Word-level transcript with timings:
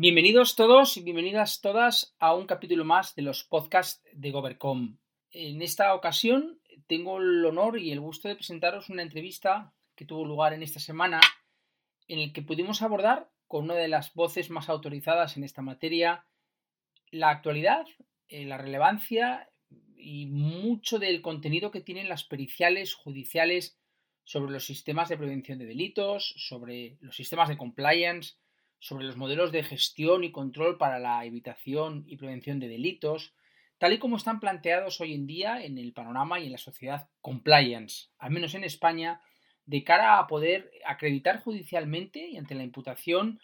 Bienvenidos 0.00 0.54
todos 0.54 0.96
y 0.96 1.02
bienvenidas 1.02 1.60
todas 1.60 2.14
a 2.20 2.32
un 2.32 2.46
capítulo 2.46 2.84
más 2.84 3.16
de 3.16 3.22
los 3.22 3.42
podcasts 3.42 4.00
de 4.12 4.30
Govercom. 4.30 4.96
En 5.32 5.60
esta 5.60 5.92
ocasión 5.92 6.60
tengo 6.86 7.18
el 7.18 7.44
honor 7.44 7.80
y 7.80 7.90
el 7.90 7.98
gusto 7.98 8.28
de 8.28 8.36
presentaros 8.36 8.90
una 8.90 9.02
entrevista 9.02 9.74
que 9.96 10.04
tuvo 10.04 10.24
lugar 10.24 10.52
en 10.52 10.62
esta 10.62 10.78
semana 10.78 11.20
en 12.06 12.20
el 12.20 12.32
que 12.32 12.42
pudimos 12.42 12.80
abordar 12.80 13.28
con 13.48 13.64
una 13.64 13.74
de 13.74 13.88
las 13.88 14.14
voces 14.14 14.50
más 14.50 14.68
autorizadas 14.68 15.36
en 15.36 15.42
esta 15.42 15.62
materia 15.62 16.24
la 17.10 17.30
actualidad, 17.30 17.84
eh, 18.28 18.44
la 18.44 18.56
relevancia 18.56 19.50
y 19.96 20.26
mucho 20.26 21.00
del 21.00 21.22
contenido 21.22 21.72
que 21.72 21.80
tienen 21.80 22.08
las 22.08 22.22
periciales 22.22 22.94
judiciales 22.94 23.80
sobre 24.22 24.52
los 24.52 24.64
sistemas 24.64 25.08
de 25.08 25.18
prevención 25.18 25.58
de 25.58 25.66
delitos, 25.66 26.34
sobre 26.36 26.98
los 27.00 27.16
sistemas 27.16 27.48
de 27.48 27.56
compliance, 27.56 28.36
sobre 28.78 29.04
los 29.04 29.16
modelos 29.16 29.52
de 29.52 29.62
gestión 29.62 30.24
y 30.24 30.32
control 30.32 30.78
para 30.78 30.98
la 30.98 31.24
evitación 31.24 32.04
y 32.06 32.16
prevención 32.16 32.60
de 32.60 32.68
delitos, 32.68 33.34
tal 33.78 33.92
y 33.92 33.98
como 33.98 34.16
están 34.16 34.40
planteados 34.40 35.00
hoy 35.00 35.14
en 35.14 35.26
día 35.26 35.64
en 35.64 35.78
el 35.78 35.92
panorama 35.92 36.40
y 36.40 36.46
en 36.46 36.52
la 36.52 36.58
sociedad 36.58 37.08
compliance, 37.20 38.08
al 38.18 38.30
menos 38.30 38.54
en 38.54 38.64
España, 38.64 39.20
de 39.66 39.84
cara 39.84 40.18
a 40.18 40.26
poder 40.26 40.70
acreditar 40.86 41.40
judicialmente 41.40 42.26
y 42.28 42.36
ante 42.36 42.54
la 42.54 42.64
imputación 42.64 43.40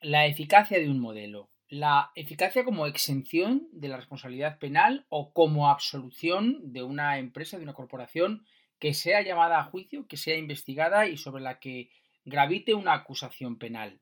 la 0.00 0.26
eficacia 0.26 0.78
de 0.78 0.88
un 0.88 1.00
modelo, 1.00 1.50
la 1.68 2.12
eficacia 2.14 2.64
como 2.64 2.86
exención 2.86 3.68
de 3.72 3.88
la 3.88 3.96
responsabilidad 3.96 4.58
penal 4.58 5.06
o 5.08 5.32
como 5.32 5.68
absolución 5.68 6.72
de 6.72 6.82
una 6.82 7.18
empresa, 7.18 7.56
de 7.56 7.64
una 7.64 7.74
corporación 7.74 8.46
que 8.78 8.94
sea 8.94 9.22
llamada 9.22 9.58
a 9.58 9.64
juicio, 9.64 10.06
que 10.06 10.16
sea 10.16 10.36
investigada 10.36 11.08
y 11.08 11.16
sobre 11.16 11.42
la 11.42 11.58
que 11.58 11.90
gravite 12.24 12.74
una 12.74 12.94
acusación 12.94 13.58
penal. 13.58 14.00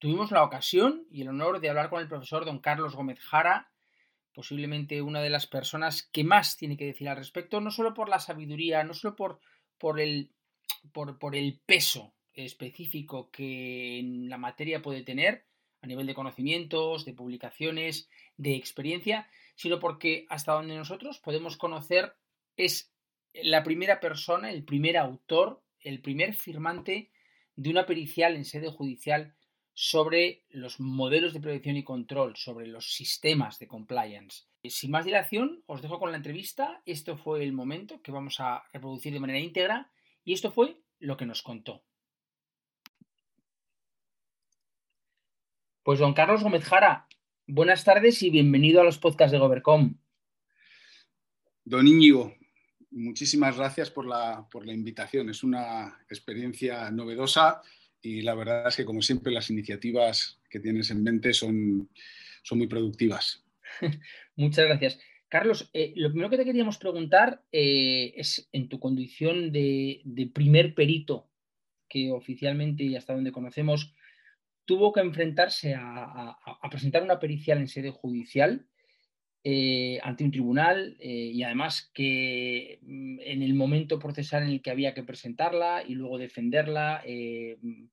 Tuvimos 0.00 0.30
la 0.30 0.42
ocasión 0.42 1.06
y 1.10 1.20
el 1.20 1.28
honor 1.28 1.60
de 1.60 1.68
hablar 1.68 1.90
con 1.90 2.00
el 2.00 2.08
profesor 2.08 2.46
don 2.46 2.58
Carlos 2.58 2.96
Gómez 2.96 3.20
Jara, 3.20 3.70
posiblemente 4.32 5.02
una 5.02 5.20
de 5.20 5.28
las 5.28 5.46
personas 5.46 6.08
que 6.10 6.24
más 6.24 6.56
tiene 6.56 6.78
que 6.78 6.86
decir 6.86 7.06
al 7.10 7.18
respecto, 7.18 7.60
no 7.60 7.70
solo 7.70 7.92
por 7.92 8.08
la 8.08 8.18
sabiduría, 8.18 8.82
no 8.82 8.94
solo 8.94 9.14
por, 9.14 9.40
por, 9.76 10.00
el, 10.00 10.30
por, 10.92 11.18
por 11.18 11.36
el 11.36 11.60
peso 11.66 12.14
específico 12.32 13.30
que 13.30 13.98
en 13.98 14.30
la 14.30 14.38
materia 14.38 14.80
puede 14.80 15.02
tener 15.02 15.44
a 15.82 15.86
nivel 15.86 16.06
de 16.06 16.14
conocimientos, 16.14 17.04
de 17.04 17.12
publicaciones, 17.12 18.08
de 18.38 18.54
experiencia, 18.54 19.28
sino 19.54 19.80
porque 19.80 20.24
hasta 20.30 20.54
donde 20.54 20.76
nosotros 20.76 21.18
podemos 21.18 21.58
conocer 21.58 22.14
es 22.56 22.90
la 23.34 23.62
primera 23.62 24.00
persona, 24.00 24.50
el 24.50 24.64
primer 24.64 24.96
autor, 24.96 25.62
el 25.78 26.00
primer 26.00 26.34
firmante 26.34 27.10
de 27.54 27.68
una 27.68 27.84
pericial 27.84 28.36
en 28.36 28.46
sede 28.46 28.70
judicial 28.70 29.34
sobre 29.74 30.44
los 30.50 30.80
modelos 30.80 31.32
de 31.32 31.40
prevención 31.40 31.76
y 31.76 31.84
control, 31.84 32.36
sobre 32.36 32.66
los 32.66 32.92
sistemas 32.92 33.58
de 33.58 33.68
compliance. 33.68 34.44
Sin 34.64 34.90
más 34.90 35.04
dilación, 35.04 35.62
os 35.66 35.80
dejo 35.80 35.98
con 35.98 36.10
la 36.10 36.18
entrevista. 36.18 36.82
Esto 36.84 37.16
fue 37.16 37.42
el 37.42 37.52
momento 37.52 38.02
que 38.02 38.12
vamos 38.12 38.40
a 38.40 38.62
reproducir 38.72 39.12
de 39.12 39.20
manera 39.20 39.38
íntegra 39.38 39.90
y 40.24 40.34
esto 40.34 40.52
fue 40.52 40.80
lo 40.98 41.16
que 41.16 41.26
nos 41.26 41.42
contó. 41.42 41.82
Pues 45.82 45.98
don 45.98 46.12
Carlos 46.12 46.42
Gómez 46.42 46.64
Jara, 46.64 47.08
buenas 47.46 47.84
tardes 47.84 48.22
y 48.22 48.30
bienvenido 48.30 48.82
a 48.82 48.84
los 48.84 48.98
podcasts 48.98 49.32
de 49.32 49.38
Govercom. 49.38 49.96
Don 51.64 51.86
Íñigo, 51.86 52.34
muchísimas 52.90 53.56
gracias 53.56 53.90
por 53.90 54.06
la, 54.06 54.46
por 54.50 54.66
la 54.66 54.74
invitación. 54.74 55.30
Es 55.30 55.42
una 55.42 56.04
experiencia 56.08 56.90
novedosa 56.90 57.62
y 58.02 58.22
la 58.22 58.34
verdad 58.34 58.68
es 58.68 58.76
que, 58.76 58.84
como 58.84 59.02
siempre, 59.02 59.32
las 59.32 59.50
iniciativas 59.50 60.40
que 60.48 60.60
tienes 60.60 60.90
en 60.90 61.02
mente 61.02 61.32
son, 61.32 61.88
son 62.42 62.58
muy 62.58 62.66
productivas. 62.66 63.44
Muchas 64.36 64.64
gracias. 64.66 64.98
Carlos, 65.28 65.70
eh, 65.72 65.92
lo 65.96 66.10
primero 66.10 66.28
que 66.30 66.38
te 66.38 66.44
queríamos 66.44 66.78
preguntar 66.78 67.44
eh, 67.52 68.12
es 68.16 68.48
en 68.52 68.68
tu 68.68 68.80
condición 68.80 69.52
de, 69.52 70.02
primer 70.34 70.74
perito 70.74 71.28
que 71.88 72.10
oficialmente 72.10 72.82
y 72.84 72.96
hasta 72.96 73.14
donde 73.14 73.32
conocemos 73.32 73.92
tuvo 74.64 74.92
que 74.92 75.00
enfrentarse 75.00 75.74
a, 75.74 76.04
a- 76.04 76.38
a 76.62 76.70
presentar 76.70 77.02
una 77.02 77.18
pericial 77.20 77.58
en 77.58 77.68
sede 77.68 77.90
judicial 77.90 78.66
eh, 79.42 79.98
ante 80.02 80.22
un 80.22 80.30
tribunal 80.30 80.98
eh, 81.00 81.30
y 81.32 81.42
además 81.42 81.90
que 81.94 82.78
mm, 82.82 83.20
en 83.20 83.42
el 83.42 83.54
momento 83.54 83.98
procesal 83.98 84.42
en 84.42 84.50
el 84.50 84.60
que 84.60 84.70
había 84.70 84.92
que 84.92 85.02
presentarla 85.02 85.82
y 85.86 85.94
luego 85.94 86.18
defenderla, 86.18 87.02
eh, 87.06 87.56
mm, 87.62 87.84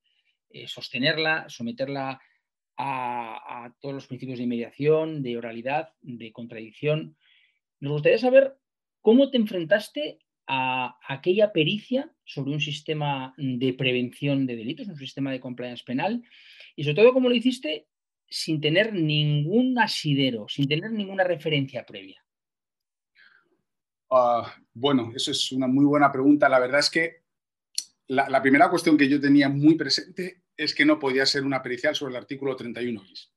sostenerla, 0.66 1.46
someterla 1.48 2.20
a, 2.78 3.74
todos 3.80 3.96
los 3.96 4.08
principios 4.08 4.40
de 4.40 4.48
mediación, 4.48 5.24
de 5.24 5.38
oralidad, 5.38 5.94
de 6.02 6.32
contradicción. 6.32 7.16
Nos 7.80 7.94
gustaría 7.94 8.18
saber 8.18 8.58
cómo 9.02 9.30
te 9.30 9.38
enfrentaste 9.38 10.20
a 10.48 10.98
aquella 11.08 11.54
pericia 11.54 12.12
sobre 12.26 12.52
un 12.52 12.62
sistema 12.62 13.34
de 13.38 13.74
prevención 13.74 14.46
de 14.48 14.56
delitos, 14.56 14.88
un 14.88 14.98
sistema 14.98 15.32
de 15.32 15.40
compliance 15.40 15.84
penal, 15.86 16.24
y 16.76 16.84
sobre 16.84 16.96
todo 16.96 17.14
cómo 17.14 17.30
lo 17.30 17.36
hiciste 17.36 17.88
sin 18.30 18.60
tener 18.60 18.94
ningún 18.94 19.78
asidero, 19.80 20.48
sin 20.48 20.68
tener 20.68 20.92
ninguna 20.92 21.24
referencia 21.24 21.86
previa. 21.86 22.24
Ah, 24.10 24.54
bueno, 24.74 25.12
eso 25.16 25.32
es 25.32 25.52
una 25.52 25.68
muy 25.68 25.86
buena 25.86 26.12
pregunta. 26.12 26.48
La 26.48 26.60
verdad 26.60 26.80
es 26.80 26.90
que 26.90 27.24
la, 28.08 28.30
la 28.30 28.42
primera 28.42 28.70
cuestión 28.70 28.98
que 28.98 29.10
yo 29.10 29.20
tenía 29.20 29.50
muy 29.50 29.76
presente 29.76 30.44
es 30.56 30.74
que 30.74 30.86
no 30.86 30.98
podía 30.98 31.26
ser 31.26 31.44
una 31.44 31.62
pericial 31.62 31.96
sobre 31.96 32.12
el 32.12 32.18
artículo 32.18 32.56
31 32.56 33.02
bis. 33.02 33.32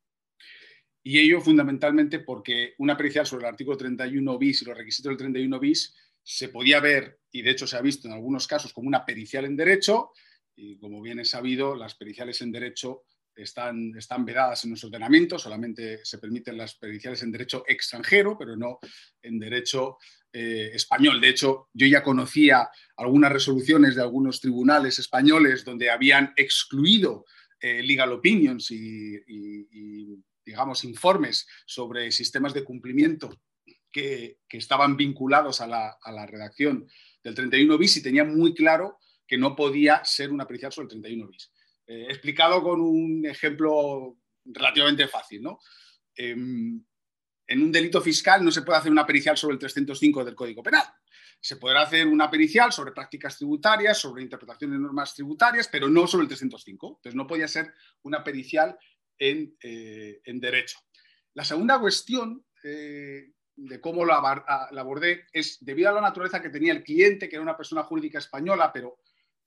Y 1.02 1.18
ello 1.18 1.40
fundamentalmente 1.40 2.20
porque 2.20 2.74
una 2.78 2.96
pericial 2.96 3.26
sobre 3.26 3.46
el 3.46 3.52
artículo 3.52 3.76
31 3.76 4.38
bis 4.38 4.62
y 4.62 4.64
los 4.66 4.76
requisitos 4.76 5.10
del 5.10 5.16
31 5.18 5.58
bis 5.58 5.94
se 6.22 6.48
podía 6.48 6.80
ver, 6.80 7.20
y 7.32 7.42
de 7.42 7.50
hecho 7.50 7.66
se 7.66 7.76
ha 7.76 7.80
visto 7.80 8.06
en 8.06 8.14
algunos 8.14 8.46
casos, 8.46 8.72
como 8.72 8.88
una 8.88 9.04
pericial 9.04 9.46
en 9.46 9.56
derecho, 9.56 10.10
y 10.54 10.78
como 10.78 11.00
bien 11.00 11.18
es 11.18 11.30
sabido, 11.30 11.74
las 11.74 11.94
periciales 11.94 12.42
en 12.42 12.52
derecho 12.52 13.04
están, 13.34 13.92
están 13.96 14.24
vedadas 14.24 14.64
en 14.64 14.70
nuestro 14.70 14.88
ordenamiento, 14.88 15.38
solamente 15.38 16.00
se 16.04 16.18
permiten 16.18 16.56
las 16.56 16.74
periciales 16.74 17.22
en 17.22 17.32
derecho 17.32 17.64
extranjero, 17.66 18.36
pero 18.38 18.56
no 18.56 18.78
en 19.22 19.38
derecho 19.38 19.98
eh, 20.32 20.70
español. 20.74 21.20
De 21.20 21.28
hecho, 21.28 21.68
yo 21.72 21.86
ya 21.86 22.02
conocía 22.02 22.68
algunas 22.96 23.32
resoluciones 23.32 23.96
de 23.96 24.02
algunos 24.02 24.40
tribunales 24.40 24.98
españoles 24.98 25.64
donde 25.64 25.90
habían 25.90 26.32
excluido 26.36 27.24
eh, 27.60 27.82
legal 27.82 28.12
opinions 28.12 28.70
y, 28.70 29.18
digamos, 30.44 30.84
informes 30.84 31.46
sobre 31.66 32.10
sistemas 32.12 32.54
de 32.54 32.64
cumplimiento 32.64 33.40
que, 33.90 34.38
estaban 34.48 34.96
vinculados 34.96 35.60
a 35.60 35.66
la, 35.66 35.98
a 36.02 36.12
la 36.12 36.26
redacción 36.26 36.86
del 37.22 37.34
31 37.34 37.78
bis 37.78 37.96
y 37.96 38.02
tenían 38.02 38.36
muy 38.36 38.54
claro 38.54 38.98
que 39.26 39.38
no 39.38 39.54
podía 39.54 40.04
ser 40.04 40.32
una 40.32 40.46
pericial 40.46 40.72
sobre 40.72 40.86
el 40.86 41.02
31 41.02 41.28
bis. 41.28 41.52
Eh, 41.90 42.06
explicado 42.08 42.62
con 42.62 42.80
un 42.80 43.26
ejemplo 43.26 44.16
relativamente 44.44 45.08
fácil, 45.08 45.42
¿no? 45.42 45.58
Em, 46.14 46.80
en 47.48 47.62
un 47.62 47.72
delito 47.72 48.00
fiscal 48.00 48.44
no 48.44 48.52
se 48.52 48.62
puede 48.62 48.78
hacer 48.78 48.92
una 48.92 49.04
pericial 49.04 49.36
sobre 49.36 49.54
el 49.54 49.58
305 49.58 50.24
del 50.24 50.36
Código 50.36 50.62
Penal. 50.62 50.84
Se 51.40 51.56
podrá 51.56 51.82
hacer 51.82 52.06
una 52.06 52.30
pericial 52.30 52.70
sobre 52.70 52.92
prácticas 52.92 53.36
tributarias, 53.36 53.98
sobre 53.98 54.22
interpretación 54.22 54.70
de 54.70 54.78
normas 54.78 55.16
tributarias, 55.16 55.66
pero 55.66 55.88
no 55.88 56.06
sobre 56.06 56.22
el 56.22 56.28
305. 56.28 56.86
Entonces 56.98 57.16
no 57.16 57.26
podía 57.26 57.48
ser 57.48 57.74
una 58.02 58.22
pericial 58.22 58.78
en, 59.18 59.56
eh, 59.60 60.20
en 60.22 60.38
derecho. 60.38 60.78
La 61.34 61.44
segunda 61.44 61.80
cuestión 61.80 62.46
eh, 62.62 63.32
de 63.56 63.80
cómo 63.80 64.04
la, 64.04 64.68
la 64.70 64.80
abordé 64.80 65.26
es 65.32 65.58
debido 65.60 65.88
a 65.88 65.94
la 65.94 66.02
naturaleza 66.02 66.40
que 66.40 66.50
tenía 66.50 66.72
el 66.72 66.84
cliente, 66.84 67.28
que 67.28 67.34
era 67.34 67.42
una 67.42 67.56
persona 67.56 67.82
jurídica 67.82 68.20
española, 68.20 68.70
pero 68.72 69.00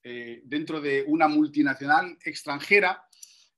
eh, 0.04 0.42
dentro 0.44 0.82
de 0.82 1.04
una 1.08 1.28
multinacional 1.28 2.18
extranjera, 2.24 3.08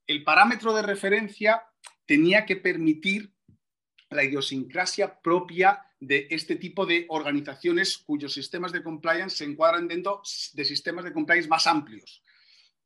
el 0.06 0.22
parámetro 0.22 0.72
de 0.74 0.82
referencia 0.82 1.62
tenía 2.06 2.46
que 2.46 2.56
permitir 2.56 3.32
la 4.10 4.22
idiosincrasia 4.22 5.20
propia 5.20 5.82
de 5.98 6.28
este 6.30 6.56
tipo 6.56 6.86
de 6.86 7.06
organizaciones 7.08 7.98
cuyos 7.98 8.32
sistemas 8.32 8.70
de 8.70 8.82
compliance 8.82 9.38
se 9.38 9.44
encuadran 9.44 9.88
dentro 9.88 10.22
de 10.52 10.64
sistemas 10.64 11.04
de 11.04 11.12
compliance 11.12 11.48
más 11.48 11.66
amplios. 11.66 12.22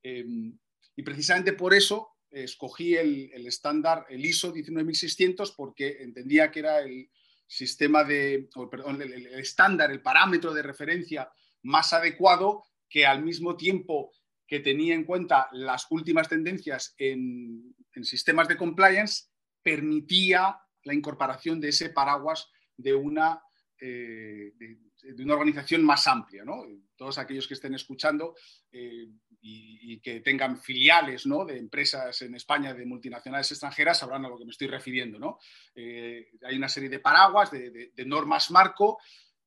Em, 0.02 0.56
y 0.96 1.02
precisamente 1.02 1.52
por 1.52 1.74
eso 1.74 2.16
escogí 2.30 2.94
el, 2.94 3.46
estándar, 3.46 4.06
el 4.08 4.24
ISO 4.24 4.52
19600, 4.52 5.52
porque 5.52 5.98
entendía 6.00 6.50
que 6.50 6.60
era 6.60 6.78
el 6.80 7.10
sistema 7.46 8.04
de, 8.04 8.48
perdón, 8.70 9.02
el, 9.02 9.26
estándar, 9.26 9.90
el 9.90 10.00
parámetro 10.00 10.54
de 10.54 10.62
referencia 10.62 11.30
más 11.62 11.92
adecuado 11.92 12.64
que 12.90 13.06
al 13.06 13.22
mismo 13.22 13.56
tiempo 13.56 14.12
que 14.50 14.58
tenía 14.58 14.94
en 14.94 15.04
cuenta 15.04 15.48
las 15.52 15.86
últimas 15.90 16.28
tendencias 16.28 16.92
en, 16.98 17.72
sistemas 18.02 18.48
de 18.48 18.56
compliance, 18.56 19.28
permitía 19.62 20.58
la 20.82 20.94
incorporación 20.94 21.60
de 21.60 21.68
ese 21.68 21.90
paraguas 21.90 22.50
de 22.76 22.94
una, 22.94 23.40
eh, 23.80 24.52
de, 24.56 25.22
una 25.22 25.34
organización 25.34 25.84
más 25.84 26.08
amplia. 26.08 26.44
¿no? 26.44 26.64
Todos 26.96 27.18
aquellos 27.18 27.46
que 27.46 27.54
estén 27.54 27.74
escuchando 27.74 28.34
eh, 28.72 29.06
y, 29.40 30.00
que 30.00 30.20
tengan 30.20 30.60
filiales 30.60 31.26
¿no? 31.26 31.44
de 31.44 31.56
empresas 31.56 32.20
en 32.22 32.34
España, 32.34 32.74
de 32.74 32.86
multinacionales 32.86 33.52
extranjeras, 33.52 33.98
sabrán 33.98 34.24
a 34.24 34.28
lo 34.28 34.38
que 34.38 34.46
me 34.46 34.50
estoy 34.50 34.66
refiriendo. 34.66 35.18
¿no? 35.20 35.38
Eh, 35.76 36.26
hay 36.42 36.56
una 36.56 36.68
serie 36.68 36.88
de 36.88 36.98
paraguas, 36.98 37.52
de, 37.52 37.92
normas 38.04 38.50
marco 38.50 38.98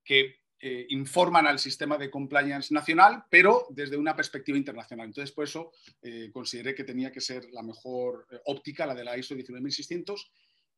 que 0.02 0.43
eh, 0.66 0.86
informan 0.90 1.46
al 1.46 1.60
sistema 1.60 1.98
de 1.98 2.10
compliance 2.10 2.74
nacional, 2.74 3.26
pero 3.30 3.68
desde 3.70 3.98
una 3.98 4.16
perspectiva 4.16 4.58
internacional. 4.58 5.08
Entonces, 5.08 5.34
por 5.34 5.44
eso 5.44 5.72
eh, 6.02 6.30
consideré 6.32 6.74
que 6.74 6.86
tenía 6.86 7.12
que 7.12 7.20
ser 7.20 7.50
la 7.52 7.62
mejor 7.62 8.26
óptica, 8.46 8.86
la 8.86 8.96
de 8.96 9.04
la 9.04 9.18
ISO 9.18 9.36
19600. 9.36 10.32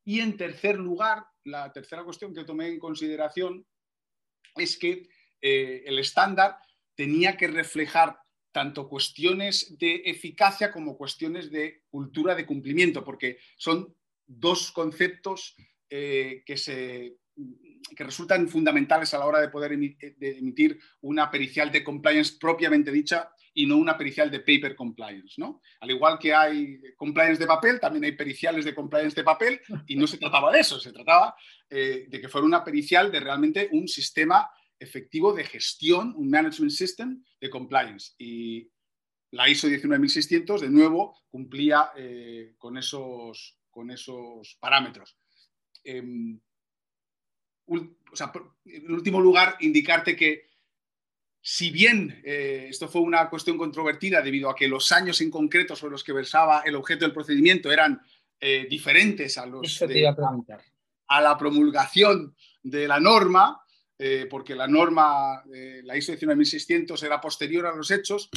Y 0.04 0.20
en 0.20 0.36
tercer 0.36 0.76
lugar, 0.78 1.24
la 1.44 1.72
tercera 1.72 2.02
cuestión 2.02 2.34
que 2.34 2.44
tomé 2.44 2.68
en 2.68 2.78
consideración 2.80 3.64
es 4.56 4.76
que 4.76 5.08
el 5.40 5.98
estándar 5.98 6.56
tenía 6.96 7.36
que 7.36 7.46
reflejar 7.46 8.18
tanto 8.50 8.88
cuestiones 8.88 9.76
de 9.78 10.02
eficacia 10.06 10.72
como 10.72 10.96
cuestiones 10.96 11.50
de 11.50 11.82
cultura 11.90 12.34
de 12.34 12.46
cumplimiento, 12.46 13.04
porque 13.04 13.38
son 13.56 13.94
dos 14.26 14.72
conceptos 14.72 15.54
eh, 15.88 16.42
que, 16.44 16.56
se, 16.56 17.18
que 17.94 18.04
resultan 18.04 18.48
fundamentales 18.48 19.14
a 19.14 19.18
la 19.18 19.26
hora 19.26 19.40
de 19.40 19.48
poder 19.48 19.72
emitir, 19.72 20.78
una 21.02 21.30
pericial 21.30 21.70
de 21.70 21.84
compliance 21.84 22.36
propiamente 22.38 22.90
dicha 22.90 23.30
y 23.54 23.66
no 23.66 23.76
una 23.76 23.96
pericial 23.96 24.30
de 24.30 24.40
paper 24.40 24.74
compliance. 24.74 25.34
¿no? 25.38 25.60
Al 25.80 25.90
igual 25.90 26.18
que 26.18 26.34
hay 26.34 26.80
compliance 26.96 27.38
de 27.38 27.46
papel, 27.46 27.78
también 27.80 28.04
hay 28.04 28.12
periciales 28.12 28.64
de 28.64 28.74
compliance 28.74 29.14
de 29.14 29.24
papel 29.24 29.60
y 29.86 29.96
no 29.96 30.06
se 30.06 30.18
trataba 30.18 30.52
de 30.52 30.60
eso, 30.60 30.80
se 30.80 30.92
trataba 30.92 31.34
eh, 31.70 32.06
de 32.08 32.20
que 32.20 32.28
fuera 32.28 32.46
una 32.46 32.64
pericial 32.64 33.10
de 33.12 33.20
realmente 33.20 33.68
un 33.72 33.86
sistema 33.86 34.50
efectivo 34.78 35.32
de 35.32 35.44
gestión, 35.44 36.12
un 36.16 36.28
management 36.28 36.72
system 36.72 37.24
de 37.40 37.50
compliance. 37.50 38.12
Y 38.18 38.70
la 39.30 39.48
ISO 39.48 39.68
19600, 39.68 40.60
de 40.60 40.70
nuevo, 40.70 41.18
cumplía 41.28 41.90
eh, 41.96 42.54
con, 42.58 42.76
esos, 42.76 43.58
con 43.70 43.90
esos 43.90 44.56
parámetros. 44.60 45.16
Em, 47.68 47.96
en 48.64 48.92
último 48.92 49.20
lugar, 49.20 49.56
indicarte 49.60 50.16
que 50.16 50.46
si 51.40 51.70
bien 51.70 52.22
eh, 52.24 52.66
esto 52.70 52.88
fue 52.88 53.02
una 53.02 53.28
cuestión 53.30 53.56
controvertida 53.56 54.20
debido 54.20 54.50
a 54.50 54.56
que 54.56 54.66
los 54.66 54.90
años 54.90 55.20
en 55.20 55.30
concreto 55.30 55.76
sobre 55.76 55.92
los 55.92 56.02
que 56.02 56.12
versaba 56.12 56.62
el 56.64 56.74
objeto 56.74 57.04
del 57.04 57.14
procedimiento 57.14 57.70
eran 57.70 58.00
eh, 58.40 58.66
diferentes 58.68 59.38
a 59.38 59.46
los 59.46 59.80
a 61.08 61.20
la 61.20 61.38
promulgación 61.38 62.34
de 62.64 62.88
la 62.88 62.98
norma, 62.98 63.62
eh, 63.96 64.26
porque 64.28 64.56
la 64.56 64.66
norma, 64.66 65.40
la 65.84 65.96
ISO 65.96 66.12
19600 66.12 67.00
era 67.04 67.20
posterior 67.20 67.64
a 67.66 67.76
los 67.76 67.92
hechos, 67.92 68.28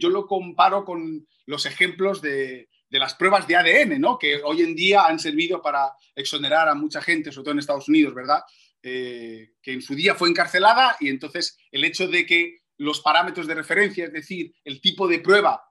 yo 0.00 0.08
lo 0.08 0.26
comparo 0.26 0.82
con 0.84 1.28
los 1.44 1.66
ejemplos 1.66 2.22
de, 2.22 2.70
las 2.88 3.14
pruebas 3.14 3.46
de 3.46 3.56
ADN, 3.56 4.00
¿no? 4.00 4.18
que 4.18 4.40
hoy 4.42 4.62
en 4.62 4.74
día 4.74 5.04
han 5.04 5.18
servido 5.18 5.60
para 5.60 5.92
exonerar 6.14 6.70
a 6.70 6.74
mucha 6.74 7.02
gente, 7.02 7.30
sobre 7.30 7.44
todo 7.44 7.52
en 7.52 7.58
Estados 7.58 7.88
Unidos, 7.88 8.14
¿verdad? 8.14 8.40
Que 8.86 9.72
en 9.72 9.82
su 9.82 9.94
día 9.94 10.14
fue 10.14 10.28
encarcelada 10.28 10.96
y 11.00 11.08
entonces 11.08 11.58
el 11.72 11.84
hecho 11.84 12.06
de 12.06 12.24
que 12.24 12.60
los 12.78 13.00
parámetros 13.00 13.46
de 13.46 13.54
referencia, 13.54 14.04
es 14.04 14.12
decir, 14.12 14.54
el 14.64 14.80
tipo 14.80 15.08
de 15.08 15.18
prueba 15.18 15.64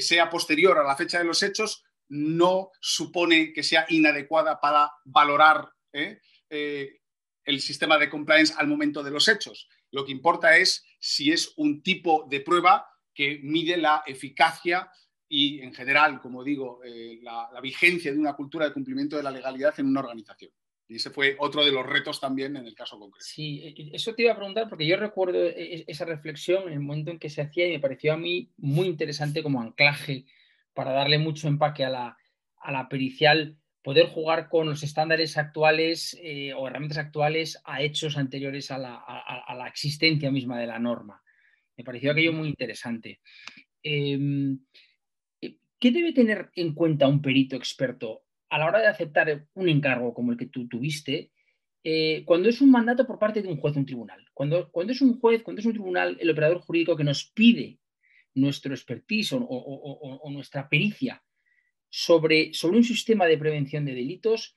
sea 0.00 0.28
posterior 0.30 0.76
a 0.78 0.82
la 0.82 0.96
fecha 0.96 1.18
de 1.18 1.24
los 1.24 1.42
hechos, 1.42 1.84
no 2.08 2.70
supone 2.80 3.52
que 3.52 3.62
sea 3.62 3.86
inadecuada 3.88 4.58
para 4.58 4.90
valorar 5.04 5.68
el 5.92 7.60
sistema 7.60 7.98
de 7.98 8.10
compliance 8.10 8.54
al 8.56 8.66
momento 8.66 9.02
de 9.02 9.10
los 9.10 9.28
hechos. 9.28 9.68
Lo 9.90 10.04
que 10.04 10.12
importa 10.12 10.56
es 10.56 10.84
si 10.98 11.32
es 11.32 11.52
un 11.56 11.82
tipo 11.82 12.26
de 12.28 12.40
prueba 12.40 12.86
que 13.14 13.40
mide 13.42 13.76
la 13.76 14.02
eficacia 14.06 14.90
y, 15.28 15.60
en 15.60 15.74
general, 15.74 16.20
como 16.20 16.42
digo, 16.42 16.80
eh, 16.84 17.18
la, 17.22 17.48
vigencia 17.62 18.12
de 18.12 18.18
una 18.18 18.34
cultura 18.34 18.66
de 18.66 18.72
cumplimiento 18.72 19.16
de 19.16 19.22
la 19.22 19.30
legalidad 19.30 19.78
en 19.78 19.86
una 19.86 20.00
organización. 20.00 20.50
Y 20.90 20.96
ese 20.96 21.10
fue 21.10 21.36
otro 21.38 21.64
de 21.64 21.70
los 21.70 21.86
retos 21.86 22.18
también 22.18 22.56
en 22.56 22.66
el 22.66 22.74
caso 22.74 22.98
concreto. 22.98 23.24
Sí, 23.24 23.60
e, 23.62 23.68
e, 23.68 23.90
eso 23.94 24.12
te 24.12 24.22
iba 24.22 24.32
a 24.32 24.36
preguntar 24.36 24.68
porque 24.68 24.86
yo 24.86 24.96
recuerdo 24.96 25.38
e, 25.46 25.84
esa 25.86 26.04
reflexión 26.04 26.64
en 26.66 26.72
el 26.72 26.80
momento 26.80 27.12
en 27.12 27.20
que 27.20 27.30
se 27.30 27.42
hacía 27.42 27.68
y 27.68 27.70
me 27.70 27.80
pareció 27.80 28.12
a 28.12 28.16
mí 28.16 28.50
muy 28.56 28.88
interesante 28.88 29.42
como 29.42 29.62
anclaje 29.62 30.26
para 30.74 30.90
darle 30.90 31.18
mucho 31.18 31.46
empaque 31.46 31.84
a 31.84 31.90
la, 31.90 32.18
a 32.56 32.72
la 32.72 32.88
pericial 32.88 33.56
poder 33.82 34.06
jugar 34.08 34.48
con 34.48 34.68
los 34.68 34.82
estándares 34.82 35.38
actuales 35.38 36.18
eh, 36.22 36.52
o 36.54 36.66
herramientas 36.66 36.98
actuales 36.98 37.60
a 37.64 37.82
hechos 37.82 38.16
anteriores 38.16 38.70
a 38.70 38.78
la, 38.78 39.66
existencia 39.68 40.30
misma 40.30 40.58
de 40.58 40.66
la 40.66 40.78
norma. 40.78 41.22
Me 41.76 41.84
pareció 41.84 42.12
aquello 42.12 42.32
muy 42.32 42.48
interesante. 42.48 43.20
Em, 43.82 44.58
eh, 45.40 45.56
¿Qué 45.78 45.92
debe 45.92 46.12
tener 46.12 46.50
en 46.56 46.74
cuenta 46.74 47.08
un 47.08 47.22
perito 47.22 47.56
experto 47.56 48.24
a 48.50 48.58
la 48.58 48.66
hora 48.66 48.80
de 48.80 48.88
aceptar 48.88 49.46
un 49.54 49.68
encargo 49.68 50.12
como 50.12 50.32
el 50.32 50.38
que 50.38 50.46
tú 50.46 50.68
tuviste 50.68 51.32
eh, 51.82 52.24
cuando 52.26 52.48
es 52.48 52.60
un 52.60 52.70
mandato 52.70 53.06
por 53.06 53.18
parte 53.18 53.40
de 53.40 53.48
un 53.48 53.56
juez 53.56 53.74
o 53.74 53.78
un 53.78 53.86
tribunal? 53.86 54.26
Cuando, 54.34 54.70
cuando 54.70 54.92
es 54.92 55.00
un 55.00 55.18
juez, 55.18 55.42
cuando 55.42 55.60
es 55.60 55.66
un 55.66 55.72
tribunal, 55.72 56.16
el 56.20 56.30
operador 56.30 56.60
jurídico 56.60 56.96
que 56.96 57.04
nos 57.04 57.30
pide 57.32 57.78
nuestro 58.34 58.74
expertise 58.74 59.32
o 59.32 60.30
nuestra 60.30 60.68
pericia 60.68 61.22
sobre, 61.88 62.52
sobre 62.54 62.76
un 62.76 62.84
sistema 62.84 63.26
de 63.26 63.38
prevención 63.38 63.84
de 63.84 63.94
delitos, 63.94 64.54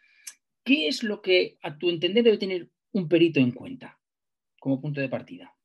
¿qué 0.63 0.87
es 0.87 1.03
lo 1.03 1.21
que 1.21 1.57
a 1.61 1.77
tu 1.77 1.89
entender 1.89 2.23
debe 2.23 2.37
tener 2.37 2.69
un 2.91 3.07
perito 3.07 3.39
en 3.39 3.51
cuenta 3.51 3.99
como 4.59 4.79
punto 4.79 5.01
de 5.01 5.09
partida? 5.09 5.55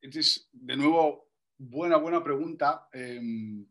Es, 0.00 0.48
de 0.52 0.76
nuevo, 0.76 1.30
buena, 1.56 1.96
buena 1.96 2.22
pregunta. 2.22 2.88
Em, 2.92 3.66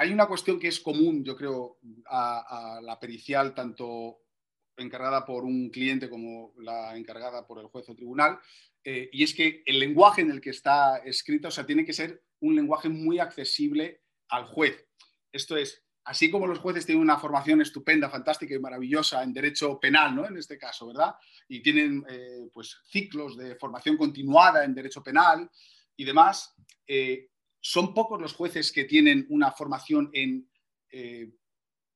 hay 0.00 0.14
una 0.14 0.26
cuestión 0.26 0.58
que 0.58 0.68
es 0.68 0.80
común, 0.80 1.22
yo 1.22 1.36
creo, 1.36 1.78
a, 2.06 2.80
la 2.82 2.98
pericial, 2.98 3.54
tanto 3.54 4.22
encargada 4.78 5.26
por 5.26 5.44
un 5.44 5.68
cliente 5.68 6.08
como 6.08 6.54
la 6.56 6.96
encargada 6.96 7.46
por 7.46 7.58
el 7.58 7.66
juez 7.66 7.86
o 7.90 7.94
tribunal, 7.94 8.38
eh, 8.82 9.10
y 9.12 9.22
es 9.24 9.34
que 9.34 9.62
el 9.66 9.78
lenguaje 9.78 10.22
en 10.22 10.30
el 10.30 10.40
que 10.40 10.48
está 10.48 11.02
escrito, 11.04 11.48
o 11.48 11.50
sea, 11.50 11.66
tiene 11.66 11.84
que 11.84 11.92
ser 11.92 12.24
un 12.40 12.56
lenguaje 12.56 12.88
muy 12.88 13.18
accesible 13.18 14.00
al 14.30 14.46
juez. 14.46 14.88
Esto 15.30 15.58
es, 15.58 15.84
así 16.04 16.30
como 16.30 16.46
los 16.46 16.60
jueces 16.60 16.86
tienen 16.86 17.02
una 17.02 17.18
formación 17.18 17.60
estupenda, 17.60 18.08
fantástica 18.08 18.54
y 18.54 18.58
maravillosa 18.58 19.22
en 19.22 19.34
derecho 19.34 19.78
penal, 19.78 20.16
¿no? 20.16 20.26
En 20.26 20.38
este 20.38 20.56
caso, 20.56 20.86
¿verdad? 20.86 21.14
Y 21.46 21.60
tienen 21.60 22.06
eh, 22.08 22.48
pues, 22.54 22.80
ciclos 22.86 23.36
de 23.36 23.54
formación 23.56 23.98
continuada 23.98 24.64
en 24.64 24.74
derecho 24.74 25.02
penal 25.02 25.50
y 25.94 26.04
demás, 26.06 26.54
eh, 26.86 27.28
son 27.60 27.94
pocos 27.94 28.20
los 28.20 28.32
jueces 28.32 28.72
que 28.72 28.84
tienen 28.84 29.26
una 29.28 29.52
formación 29.52 30.10
en, 30.12 30.48
eh, 30.90 31.30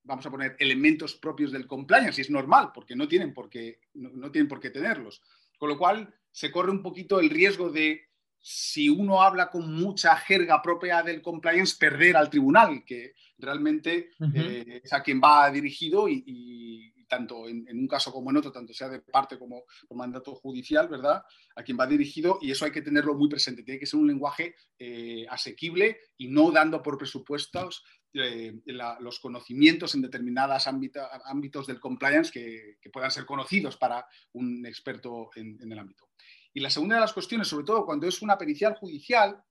vamos 0.03 0.25
a 0.25 0.31
poner, 0.31 0.55
elementos 0.59 1.15
propios 1.15 1.51
del 1.51 1.67
compliance, 1.67 2.19
y 2.19 2.23
es 2.23 2.29
normal, 2.29 2.71
porque 2.73 2.95
no 2.95 3.07
tienen 3.07 3.33
por 3.33 3.49
qué, 3.49 3.79
no 3.93 4.31
tienen 4.31 4.47
por 4.47 4.59
qué 4.59 4.69
tenerlos. 4.69 5.21
Con 5.57 5.69
lo 5.69 5.77
cual, 5.77 6.13
se 6.31 6.51
corre 6.51 6.71
un 6.71 6.83
poquito 6.83 7.19
el 7.19 7.29
riesgo 7.29 7.69
de 7.69 8.09
si 8.47 8.89
uno 8.89 9.23
habla 9.23 9.49
con 9.49 9.73
mucha 9.73 10.15
jerga 10.17 10.61
propia 10.61 11.01
del 11.01 11.21
compliance, 11.21 11.75
perder 11.79 12.15
al 12.15 12.29
tribunal, 12.29 12.83
que 12.85 13.13
realmente 13.39 14.11
eh, 14.33 14.81
es 14.83 14.93
a 14.93 15.01
quien 15.01 15.19
va 15.19 15.49
dirigido 15.49 16.07
y, 16.07 16.93
tanto 17.07 17.47
en, 17.47 17.65
un 17.69 17.87
caso 17.87 18.11
como 18.11 18.29
en 18.29 18.37
otro, 18.37 18.51
tanto 18.51 18.73
sea 18.73 18.89
de 18.89 18.99
parte 18.99 19.37
como 19.37 19.63
mandato 19.91 20.35
judicial, 20.35 20.87
¿verdad? 20.87 21.23
A 21.55 21.63
quien 21.63 21.77
va 21.79 21.87
dirigido 21.87 22.39
y 22.41 22.51
eso 22.51 22.65
hay 22.65 22.71
que 22.71 22.81
tenerlo 22.81 23.15
muy 23.15 23.29
presente. 23.29 23.63
Tiene 23.63 23.79
que 23.79 23.85
ser 23.85 23.99
un 23.99 24.07
lenguaje 24.07 24.55
eh, 24.79 25.25
asequible 25.29 25.99
y 26.17 26.27
no 26.27 26.51
dando 26.51 26.81
por 26.81 26.97
presupuestos 26.97 27.83
eh, 28.13 28.53
los 28.65 29.19
conocimientos 29.19 29.93
en 29.95 30.01
determinados 30.01 30.67
ámbitos 30.67 31.67
del 31.67 31.79
compliance 31.79 32.31
que, 32.31 32.89
puedan 32.91 33.11
ser 33.11 33.25
conocidos 33.25 33.75
para 33.75 34.05
un 34.33 34.65
experto 34.65 35.29
en 35.35 35.71
el 35.71 35.79
ámbito. 35.79 36.09
Y 36.55 36.61
la 36.61 36.69
segunda 36.69 36.95
de 36.95 37.01
las 37.01 37.11
cuestiones, 37.11 37.49
sobre 37.49 37.65
todo 37.65 37.85
cuando 37.85 38.07
es 38.07 38.21
una 38.21 38.37
pericial 38.37 38.75
judicial, 38.75 39.43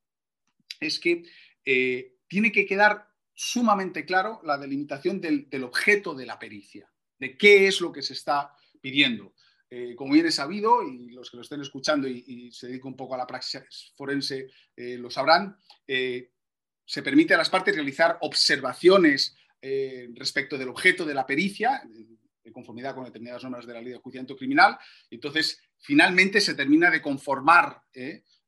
es 0.81 0.99
que 0.99 1.23
eh, 1.63 2.15
tiene 2.27 2.51
que 2.51 2.65
quedar 2.65 3.09
sumamente 3.35 4.07
claro 4.07 4.41
la 4.43 4.57
delimitación 4.57 5.21
del, 5.21 5.65
objeto 5.65 6.15
de 6.15 6.25
la 6.25 6.39
pericia, 6.39 6.91
de 7.19 7.37
qué 7.37 7.67
es 7.67 7.81
lo 7.81 7.93
que 7.93 8.03
se 8.03 8.13
está 8.13 8.53
pidiendo. 8.81 9.35
Eh, 9.71 9.95
como 9.97 10.15
bien 10.15 10.27
es 10.27 10.37
sabido, 10.37 10.83
y 10.83 11.11
los 11.11 11.31
que 11.31 11.37
lo 11.37 11.43
estén 11.43 11.61
escuchando 11.61 12.07
y, 12.07 12.51
se 12.53 12.69
dedican 12.69 12.89
un 12.89 12.97
poco 12.97 13.15
a 13.15 13.19
la 13.19 13.27
praxis 13.27 13.93
forense 13.97 14.51
eh, 14.77 14.97
lo 14.99 15.11
sabrán, 15.11 15.57
se 15.87 17.03
permite 17.03 17.35
a 17.35 17.39
las 17.39 17.51
partes 17.51 17.75
realizar 17.75 18.19
observaciones 18.21 19.37
respecto 20.15 20.59
del 20.59 20.69
objeto 20.69 21.07
de 21.07 21.15
la 21.15 21.27
pericia, 21.27 21.83
de 22.43 22.53
conformidad 22.53 22.95
con 22.95 23.07
determinadas 23.07 23.43
normas 23.43 23.67
de 23.67 23.73
la 23.73 23.81
ley 23.81 23.93
de 23.93 23.99
juiciamiento 23.99 24.37
criminal. 24.37 24.77
Entonces, 25.09 25.59
finalmente 25.79 26.43
se 26.43 26.55
termina 26.55 26.91
de 26.91 27.01
conformar 27.01 27.81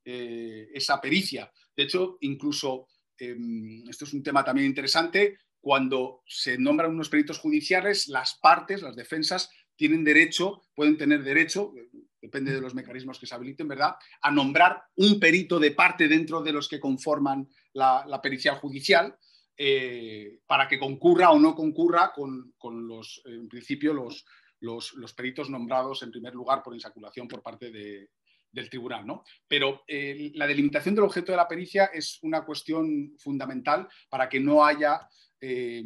esa 0.04 1.00
pericia. 1.00 1.50
De 1.76 1.82
hecho, 1.82 2.16
incluso, 2.22 2.88
em, 3.18 3.86
esto 3.88 4.04
es 4.06 4.12
un 4.14 4.22
tema 4.22 4.42
también 4.42 4.66
interesante, 4.66 5.38
cuando 5.66 6.22
se 6.28 6.56
nombran 6.58 6.92
unos 6.92 7.08
peritos 7.08 7.40
judiciales, 7.40 8.06
las 8.06 8.38
partes, 8.38 8.82
las 8.82 8.94
defensas, 8.94 9.50
tienen 9.74 10.04
derecho, 10.04 10.62
pueden 10.76 10.96
tener 10.96 11.24
derecho, 11.24 11.74
depende 12.22 12.54
de 12.54 12.60
los 12.60 12.72
mecanismos 12.72 13.18
que 13.18 13.26
se 13.26 13.34
habiliten, 13.34 13.66
¿verdad?, 13.66 13.96
a 14.22 14.30
nombrar 14.30 14.84
un 14.94 15.18
perito 15.18 15.58
de 15.58 15.72
parte 15.72 16.06
dentro 16.06 16.40
de 16.40 16.52
los 16.52 16.68
que 16.68 16.78
conforman 16.78 17.48
la, 17.72 18.20
pericia 18.22 18.54
judicial 18.54 19.18
eh, 19.56 20.38
para 20.46 20.68
que 20.68 20.78
concurra 20.78 21.32
o 21.32 21.38
no 21.40 21.56
concurra 21.56 22.12
con, 22.14 22.54
los, 22.86 23.20
en 23.24 23.48
principio, 23.48 23.92
los, 23.92 24.24
los, 24.60 25.14
peritos 25.16 25.50
nombrados 25.50 26.00
en 26.04 26.12
primer 26.12 26.32
lugar 26.32 26.62
por 26.62 26.74
insaculación 26.74 27.26
por 27.26 27.42
parte 27.42 27.72
del 27.72 28.70
tribunal. 28.70 29.04
¿no? 29.04 29.24
Pero 29.48 29.82
eh, 29.88 30.30
la 30.36 30.46
delimitación 30.46 30.94
del 30.94 31.02
objeto 31.02 31.32
de 31.32 31.38
la 31.38 31.48
pericia 31.48 31.86
es 31.86 32.20
una 32.22 32.44
cuestión 32.44 33.16
fundamental 33.18 33.88
para 34.08 34.28
que 34.28 34.38
no 34.38 34.64
haya 34.64 35.08
eh, 35.40 35.82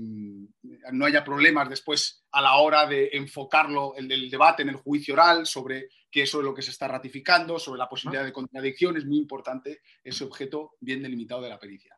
no 0.92 1.06
haya 1.06 1.24
problemas 1.24 1.68
después 1.68 2.24
a 2.30 2.40
la 2.40 2.56
hora 2.56 2.86
de 2.86 3.10
enfocarlo, 3.12 3.94
el, 3.96 4.10
el, 4.10 4.30
debate 4.30 4.62
en 4.62 4.68
el 4.68 4.76
juicio 4.76 5.14
oral 5.14 5.46
sobre 5.46 5.88
qué 6.10 6.22
es 6.22 6.34
lo 6.34 6.54
que 6.54 6.62
se 6.62 6.70
está 6.70 6.88
ratificando, 6.88 7.58
sobre 7.58 7.78
la 7.78 7.88
posibilidad 7.88 8.24
de 8.24 8.32
contradicción, 8.32 8.96
es 8.96 9.04
muy 9.04 9.18
importante 9.18 9.80
ese 10.04 10.24
objeto 10.24 10.76
bien 10.80 11.02
delimitado 11.02 11.42
de 11.42 11.48
la 11.48 11.58
pericia. 11.58 11.96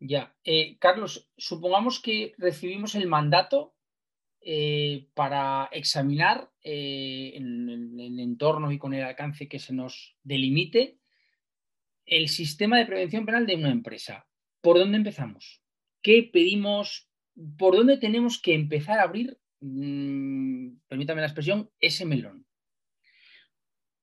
Ya, 0.00 0.36
eh, 0.44 0.78
Carlos, 0.78 1.30
supongamos 1.36 2.00
que 2.00 2.34
recibimos 2.38 2.94
el 2.94 3.08
mandato 3.08 3.74
eh, 4.40 5.08
para 5.14 5.68
examinar 5.72 6.50
en, 6.62 7.68
en 7.68 8.00
el 8.00 8.20
entorno 8.20 8.70
y 8.70 8.78
con 8.78 8.94
el 8.94 9.02
alcance 9.02 9.48
que 9.48 9.58
se 9.58 9.74
nos 9.74 10.16
delimite 10.22 10.98
el 12.06 12.28
sistema 12.28 12.78
de 12.78 12.86
prevención 12.86 13.26
penal 13.26 13.46
de 13.46 13.56
una 13.56 13.70
empresa. 13.70 14.26
¿Por 14.60 14.78
dónde 14.78 14.98
empezamos? 14.98 15.62
¿Qué 16.02 16.28
pedimos? 16.32 17.08
¿Por 17.58 17.76
dónde 17.76 17.98
tenemos 17.98 18.40
que 18.40 18.54
empezar 18.54 18.98
a 18.98 19.02
abrir, 19.02 19.38
mm, 19.60 20.78
permítame 20.88 21.20
la 21.20 21.26
expresión, 21.26 21.70
ese 21.80 22.04
melón? 22.04 22.46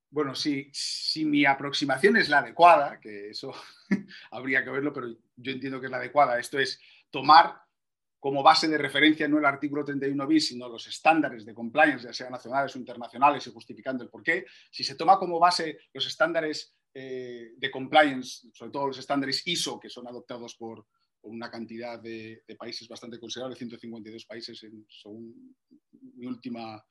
Bueno, 0.09 0.33
si, 0.33 0.69
si 0.71 1.25
mi 1.25 1.45
aproximación 1.45 2.15
es 2.15 2.29
la 2.29 2.39
adecuada, 2.39 2.99
que 3.01 3.29
eso 3.29 3.53
habría 4.31 4.63
que 4.63 4.69
verlo, 4.69 4.93
pero 4.93 5.07
yo 5.35 5.51
entiendo 5.51 5.79
que 5.79 5.87
es 5.87 5.91
la 5.91 5.97
adecuada, 5.97 6.39
esto 6.39 6.57
es 6.57 6.79
tomar 7.09 7.65
como 8.25 8.41
base 8.41 8.67
de 8.67 8.77
referencia 8.77 9.27
no 9.27 9.37
el 9.37 9.45
artículo 9.45 9.85
31 9.85 10.25
bis, 10.25 10.47
sino 10.47 10.67
los 10.67 10.87
estándares 10.87 11.45
de 11.45 11.53
compliance, 11.53 12.07
ya 12.07 12.13
sean 12.13 12.31
nacionales 12.31 12.75
o 12.75 12.79
internacionales, 12.79 13.45
y 13.45 13.51
justificando 13.51 14.03
el 14.03 14.09
porqué. 14.09 14.45
Si 14.71 14.83
se 14.83 14.95
toma 14.95 15.19
como 15.19 15.37
base 15.37 15.77
los 15.93 16.07
estándares 16.07 16.75
eh, 16.91 17.51
de 17.55 17.69
compliance, 17.69 18.47
sobre 18.51 18.71
todo 18.71 18.87
los 18.87 18.97
estándares 18.97 19.45
ISO, 19.45 19.79
que 19.79 19.89
son 19.89 20.07
adoptados 20.07 20.55
por, 20.55 20.87
una 21.25 21.49
cantidad 21.49 21.99
de, 21.99 22.43
países 22.57 22.87
bastante 22.87 23.19
considerable, 23.19 23.55
152 23.55 24.25
países 24.25 24.59
según 24.59 25.55
mi, 26.15 26.25
última, 26.25 26.83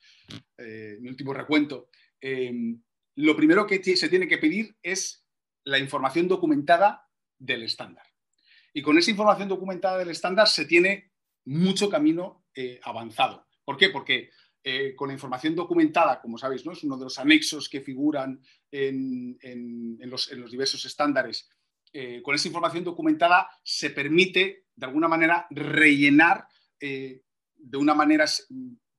eh, 0.59 0.99
mi 1.01 1.09
último 1.09 1.33
recuento. 1.33 1.89
Em, 2.21 2.83
lo 3.17 3.37
primero 3.37 3.67
que 3.67 3.83
se 3.97 4.09
tiene 4.09 4.29
que 4.29 4.39
pedir 4.39 4.77
es 4.83 5.25
la 5.65 5.79
información 5.79 6.29
documentada 6.29 7.09
del 7.39 7.63
estándar. 7.63 8.07
Y 8.73 8.83
con 8.83 8.99
esa 8.99 9.11
información 9.11 9.49
documentada 9.49 9.99
del 9.99 10.11
estándar 10.11 10.49
se 10.49 10.65
tiene 10.65 11.13
mucho 11.45 11.89
camino 11.89 12.45
eh, 12.55 12.81
avanzado. 12.83 13.47
¿Por 13.65 13.77
qué? 13.77 13.91
Porque 13.91 14.31
eh, 14.63 14.95
con 14.97 15.09
la 15.09 15.15
información 15.15 15.55
documentada, 15.55 16.21
como 16.21 16.39
sabéis, 16.39 16.65
¿no? 16.65 16.73
es 16.73 16.83
uno 16.83 16.97
de 16.97 17.05
los 17.05 17.19
anexos 17.19 17.69
que 17.69 17.83
figuran 17.83 18.41
en, 18.71 19.39
los, 20.01 20.33
en 20.33 20.41
los 20.41 20.51
diversos 20.51 20.85
estándares 20.85 21.49
eh, 21.97 22.23
con 22.23 22.35
esa 22.35 22.49
información 22.49 22.83
documentada 22.83 23.49
se 23.63 23.91
permite, 23.91 24.65
de 24.75 24.87
alguna 24.87 25.07
manera, 25.07 25.47
rellenar 25.49 26.49
eh, 26.81 27.23
de 27.55 27.79
una 27.79 27.95
manera, 27.95 28.25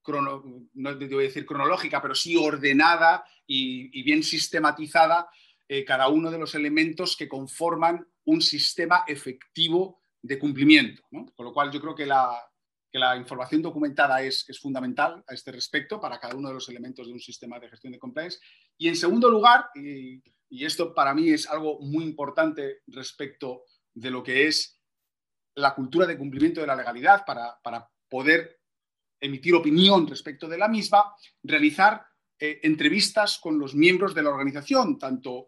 no 0.05 0.97
te 0.97 1.07
voy 1.07 1.25
a 1.25 1.27
decir 1.27 1.45
cronológica, 1.45 2.01
pero 2.01 2.15
sí 2.15 2.37
ordenada 2.37 3.25
y, 3.45 4.01
bien 4.03 4.23
sistematizada 4.23 5.27
eh, 5.67 5.83
cada 5.83 6.07
uno 6.07 6.31
de 6.31 6.39
los 6.39 6.55
elementos 6.55 7.17
que 7.17 7.27
conforman 7.27 8.07
un 8.23 8.41
sistema 8.41 9.03
efectivo 9.07 9.99
de 10.21 10.39
cumplimiento. 10.39 11.03
Con 11.11 11.45
lo 11.45 11.53
cual 11.53 11.71
yo 11.71 11.81
creo 11.81 11.95
que 11.95 12.05
la, 12.05 12.49
información 13.17 13.61
documentada 13.61 14.21
es, 14.21 14.47
es, 14.47 14.57
fundamental 14.57 15.21
a 15.27 15.33
este 15.33 15.51
respecto 15.51 15.99
para 15.99 16.17
cada 16.17 16.33
uno 16.33 16.47
de 16.47 16.53
los 16.53 16.69
elementos 16.69 17.07
de 17.07 17.11
un 17.11 17.19
sistema 17.19 17.59
de 17.59 17.67
gestión 17.67 17.91
de 17.91 17.99
compliance. 17.99 18.39
Y 18.77 18.87
en 18.87 18.95
segundo 18.95 19.29
lugar, 19.29 19.65
y 19.75 20.21
y 20.49 20.65
esto 20.65 20.93
para 20.93 21.13
mí 21.13 21.29
es 21.29 21.47
algo 21.49 21.79
muy 21.79 22.03
importante 22.03 22.81
respecto 22.87 23.63
de 23.93 24.11
lo 24.11 24.23
que 24.23 24.47
es 24.47 24.81
la 25.55 25.73
cultura 25.73 26.05
de 26.05 26.17
cumplimiento 26.17 26.61
de 26.61 26.67
la 26.67 26.75
legalidad 26.75 27.23
para, 27.25 27.89
poder 28.07 28.61
emitir 29.19 29.55
opinión 29.55 30.07
respecto 30.07 30.47
de 30.47 30.59
la 30.59 30.67
misma, 30.67 31.15
realizar 31.41 32.05
eh, 32.39 32.59
entrevistas 32.63 33.39
con 33.39 33.57
los 33.57 33.73
miembros 33.73 34.13
de 34.13 34.21
la 34.21 34.29
organización, 34.29 34.99
tanto 34.99 35.47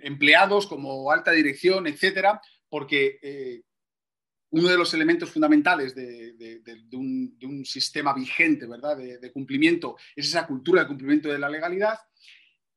empleados 0.00 0.66
como 0.66 1.10
alta 1.10 1.30
dirección, 1.30 1.86
etcétera, 1.86 2.40
porque 2.68 3.18
eh, 3.22 3.62
uno 4.50 4.68
de 4.68 4.76
los 4.76 4.94
elementos 4.94 5.30
fundamentales 5.30 5.94
de, 5.94 6.34
un, 6.92 7.64
sistema 7.64 8.14
vigente, 8.14 8.66
¿verdad?, 8.66 8.96
de, 8.96 9.32
cumplimiento, 9.32 9.96
es 10.14 10.28
esa 10.28 10.46
cultura 10.46 10.82
de 10.82 10.88
cumplimiento 10.88 11.28
de 11.28 11.38
la 11.38 11.48
legalidad. 11.48 11.98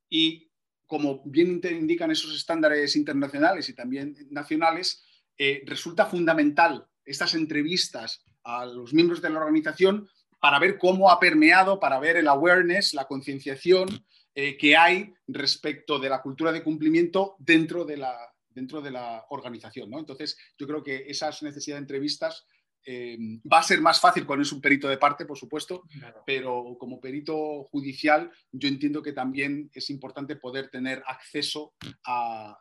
Y 0.10 0.47
como 0.88 1.22
bien 1.26 1.62
indican 1.64 2.12
esos 2.12 2.36
estándares 2.36 2.96
internacionales 2.96 3.70
y 3.70 3.74
también 3.74 4.16
nacionales, 4.30 5.04
eh, 5.38 5.62
resulta 5.66 6.06
fundamental 6.06 6.88
estas 7.06 7.36
entrevistas 7.36 8.24
a 8.44 8.66
los 8.66 8.94
miembros 8.94 9.22
de 9.22 9.30
la 9.30 9.40
organización 9.40 10.10
para 10.40 10.60
ver 10.60 10.78
cómo 10.78 11.12
ha 11.12 11.20
permeado, 11.20 11.80
para 11.80 12.00
ver 12.00 12.18
el 12.18 12.28
awareness, 12.28 12.94
la 12.94 13.06
concienciación 13.06 13.88
eh, 14.34 14.58
que 14.58 14.78
hay 14.78 15.14
respecto 15.28 16.00
de 16.00 16.10
la 16.10 16.22
cultura 16.22 16.52
de 16.52 16.64
cumplimiento 16.64 17.36
dentro 17.40 17.86
de 17.86 17.98
la, 17.98 18.16
dentro 18.50 18.82
de 18.82 18.92
la 18.92 19.26
organización. 19.30 19.94
Entonces, 19.94 20.38
yo 20.58 20.68
creo 20.68 20.84
que 20.84 21.06
esas 21.08 21.44
necesidades 21.44 21.82
de 21.82 21.84
entrevistas 21.84 22.46
eh, 22.90 23.18
va 23.52 23.60
a 23.60 23.64
ser 23.64 23.82
más 23.82 24.00
fácil 24.00 24.26
cuando 24.26 24.44
es 24.44 24.52
un 24.54 24.62
perito 24.62 24.88
de 24.88 24.98
parte, 24.98 25.26
por 25.26 25.38
supuesto, 25.38 25.84
pero 26.26 26.78
como 26.80 27.02
perito 27.02 27.66
judicial 27.66 28.32
yo 28.50 28.70
entiendo 28.70 29.02
que 29.02 29.12
también 29.12 29.70
es 29.74 29.90
importante 29.90 30.38
poder 30.38 30.70
tener 30.70 31.04
acceso 31.06 31.74
a, 32.06 32.58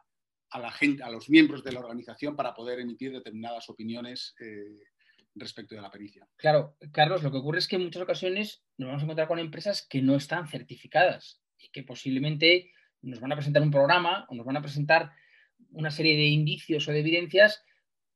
la 0.52 0.72
gente, 0.72 1.04
a 1.04 1.10
los 1.10 1.30
miembros 1.30 1.62
de 1.62 1.70
la 1.70 1.78
organización 1.78 2.34
para 2.34 2.54
poder 2.54 2.80
emitir 2.80 3.12
determinadas 3.12 3.68
opiniones 3.68 4.34
eh, 4.40 4.82
respecto 5.36 5.76
de 5.76 5.82
la 5.82 5.92
pericia. 5.92 6.26
Claro, 6.34 6.76
Carlos, 6.90 7.22
lo 7.22 7.30
que 7.30 7.38
ocurre 7.38 7.60
es 7.60 7.68
que 7.68 7.76
en 7.76 7.84
muchas 7.84 8.02
ocasiones 8.02 8.64
nos 8.78 8.88
vamos 8.88 9.02
a 9.02 9.04
encontrar 9.04 9.28
con 9.28 9.38
empresas 9.38 9.86
que 9.88 10.02
no 10.02 10.16
están 10.16 10.48
certificadas 10.48 11.40
y 11.56 11.68
que 11.68 11.84
posiblemente 11.84 12.72
nos 13.00 13.20
van 13.20 13.30
a 13.30 13.36
presentar 13.36 13.62
un 13.62 13.70
programa 13.70 14.26
o 14.28 14.34
nos 14.34 14.44
van 14.44 14.56
a 14.56 14.62
presentar 14.62 15.12
una 15.70 15.92
serie 15.92 16.16
de 16.16 16.24
indicios 16.24 16.88
o 16.88 16.90
de 16.90 16.98
evidencias 16.98 17.62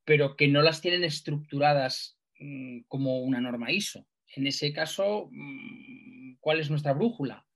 pero 0.04 0.36
que 0.36 0.48
no 0.48 0.62
las 0.62 0.80
tienen 0.80 1.04
estructuradas 1.04 2.18
mm, 2.38 2.80
como 2.88 3.20
una 3.20 3.40
norma 3.40 3.72
ISO. 3.72 4.06
En 4.34 4.46
ese 4.46 4.72
caso, 4.72 5.28
mm, 5.30 6.36
¿cuál 6.40 6.60
es 6.60 6.70
nuestra 6.70 6.92
brújula? 6.92 7.46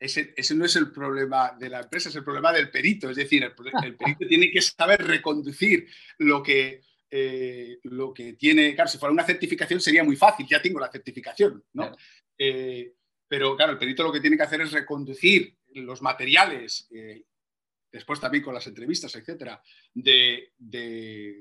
Ese, 0.00 0.32
no 0.54 0.64
es 0.64 0.76
el 0.76 0.92
problema 0.92 1.56
de 1.58 1.68
la 1.68 1.80
empresa, 1.80 2.08
es 2.08 2.14
el 2.14 2.24
problema 2.24 2.52
del 2.52 2.70
perito. 2.70 3.10
Es 3.10 3.16
decir, 3.16 3.42
el, 3.42 3.54
perito 3.96 4.26
tiene 4.26 4.50
que 4.50 4.62
saber 4.62 5.04
reconducir 5.04 5.88
lo 6.18 6.42
que, 6.42 6.82
eh, 7.10 7.78
lo 7.82 8.14
que 8.14 8.34
tiene. 8.34 8.74
Claro, 8.74 8.88
si 8.88 8.98
fuera 8.98 9.12
una 9.12 9.24
certificación 9.24 9.80
sería 9.80 10.04
muy 10.04 10.16
fácil, 10.16 10.46
ya 10.48 10.62
tengo 10.62 10.78
la 10.78 10.90
certificación, 10.90 11.64
¿no? 11.72 11.96
Eh, 12.38 12.92
pero 13.26 13.56
claro, 13.56 13.72
el 13.72 13.78
perito 13.78 14.04
lo 14.04 14.12
que 14.12 14.20
tiene 14.20 14.36
que 14.36 14.44
hacer 14.44 14.60
es 14.60 14.72
reconducir 14.72 15.56
los 15.74 16.00
materiales 16.00 16.88
eh, 16.90 17.24
después 17.90 18.20
también 18.20 18.44
con 18.44 18.54
las 18.54 18.66
entrevistas, 18.66 19.14
etcétera, 19.14 19.62
de, 19.94 20.52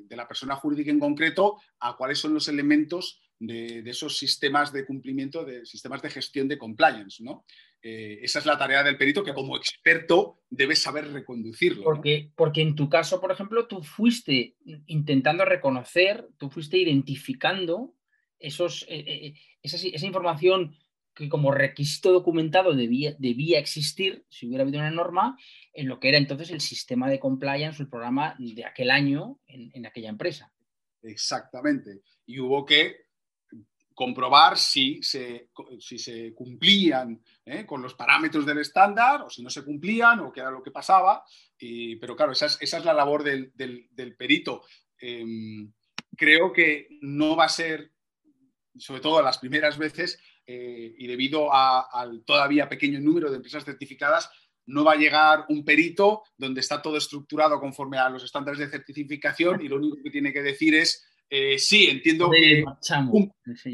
la 0.09 0.27
persona 0.27 0.55
jurídica 0.55 0.91
en 0.91 0.99
concreto 0.99 1.57
a 1.79 1.95
cuáles 1.95 2.19
son 2.19 2.33
los 2.33 2.47
elementos 2.47 3.21
de, 3.39 3.79
esos 3.85 4.17
sistemas 4.17 4.73
de 4.73 4.85
cumplimiento, 4.85 5.45
de 5.45 5.65
sistemas 5.65 6.01
de 6.01 6.09
gestión 6.09 6.47
de 6.47 6.57
compliance. 6.57 7.23
¿no? 7.23 7.45
Eh, 7.81 8.19
esa 8.21 8.39
es 8.39 8.45
la 8.45 8.57
tarea 8.57 8.83
del 8.83 8.97
perito 8.97 9.23
que 9.23 9.33
como 9.33 9.57
experto 9.57 10.41
debes 10.49 10.81
saber 10.81 11.11
reconducirlo. 11.11 11.83
Porque, 11.83 12.31
porque 12.35 12.61
en 12.61 12.75
tu 12.75 12.89
caso, 12.89 13.21
por 13.21 13.31
ejemplo, 13.31 13.67
tú 13.67 13.83
fuiste 13.83 14.55
intentando 14.87 15.45
reconocer, 15.45 16.27
tú 16.37 16.49
fuiste 16.49 16.77
identificando 16.77 17.93
esos, 18.39 18.83
eh, 18.89 19.03
eh, 19.07 19.33
esa 19.61 20.05
información 20.05 20.75
que 21.17 21.29
como 21.29 21.51
requisito 21.51 22.11
documentado 22.11 22.73
debía, 22.73 23.15
debía 23.17 23.59
existir, 23.59 24.25
si 24.29 24.47
hubiera 24.47 24.63
habido 24.63 24.79
una 24.79 24.91
norma, 24.91 25.37
en 25.73 25.87
lo 25.87 25.99
que 25.99 26.09
era 26.09 26.17
entonces 26.17 26.51
el 26.51 26.61
sistema 26.61 27.09
de 27.09 27.19
compliance, 27.19 27.81
el 27.81 27.89
programa 27.89 28.35
de 28.37 28.65
aquel 28.65 28.91
año 28.91 29.39
en, 29.47 29.71
en 29.73 29.85
aquella 29.85 30.09
empresa. 30.09 30.51
Exactamente. 31.01 32.01
Y 32.25 32.39
hubo 32.39 32.65
que 32.65 33.07
comprobar 33.97 34.59
si 34.59 35.01
se, 35.01 35.49
si 35.79 35.97
se 35.97 36.31
cumplían 36.35 37.19
¿eh? 37.43 37.65
con 37.65 37.81
los 37.81 37.95
parámetros 37.95 38.45
del 38.45 38.59
estándar 38.59 39.23
o 39.23 39.29
si 39.31 39.41
no 39.41 39.49
se 39.49 39.65
cumplían 39.65 40.19
o 40.19 40.31
qué 40.31 40.41
era 40.41 40.51
lo 40.51 40.61
que 40.61 40.69
pasaba. 40.69 41.23
Y, 41.57 41.95
pero 41.95 42.15
claro, 42.15 42.31
esa 42.33 42.45
es, 42.45 42.59
esa 42.61 42.77
es 42.77 42.85
la 42.85 42.93
labor 42.93 43.23
del, 43.23 43.51
del, 43.55 44.15
perito. 44.15 44.63
Eh, 45.01 45.25
creo 46.15 46.53
que 46.53 46.87
no 47.01 47.35
va 47.35 47.45
a 47.45 47.49
ser, 47.49 47.91
sobre 48.77 49.01
todo 49.01 49.19
las 49.23 49.39
primeras 49.39 49.79
veces, 49.79 50.19
eh, 50.47 50.95
y 50.97 51.07
debido 51.07 51.53
a, 51.53 51.89
al 51.91 52.23
todavía 52.25 52.69
pequeño 52.69 52.99
número 52.99 53.29
de 53.29 53.35
empresas 53.35 53.65
certificadas, 53.65 54.29
no 54.65 54.83
va 54.83 54.93
a 54.93 54.97
llegar 54.97 55.45
un 55.49 55.63
perito 55.63 56.23
donde 56.37 56.61
está 56.61 56.81
todo 56.81 56.97
estructurado 56.97 57.59
conforme 57.59 57.97
a 57.97 58.09
los 58.09 58.23
estándares 58.23 58.59
de 58.59 58.69
certificación 58.69 59.61
y 59.61 59.67
lo 59.67 59.77
único 59.77 59.97
que 60.03 60.09
tiene 60.09 60.33
que 60.33 60.41
decir 60.41 60.73
es 60.75 61.07
eh, 61.29 61.59
sí, 61.59 61.87
entiendo 61.89 62.27
Ponerle 62.27 62.55
que. 62.55 62.63
marchamos. 62.63 63.27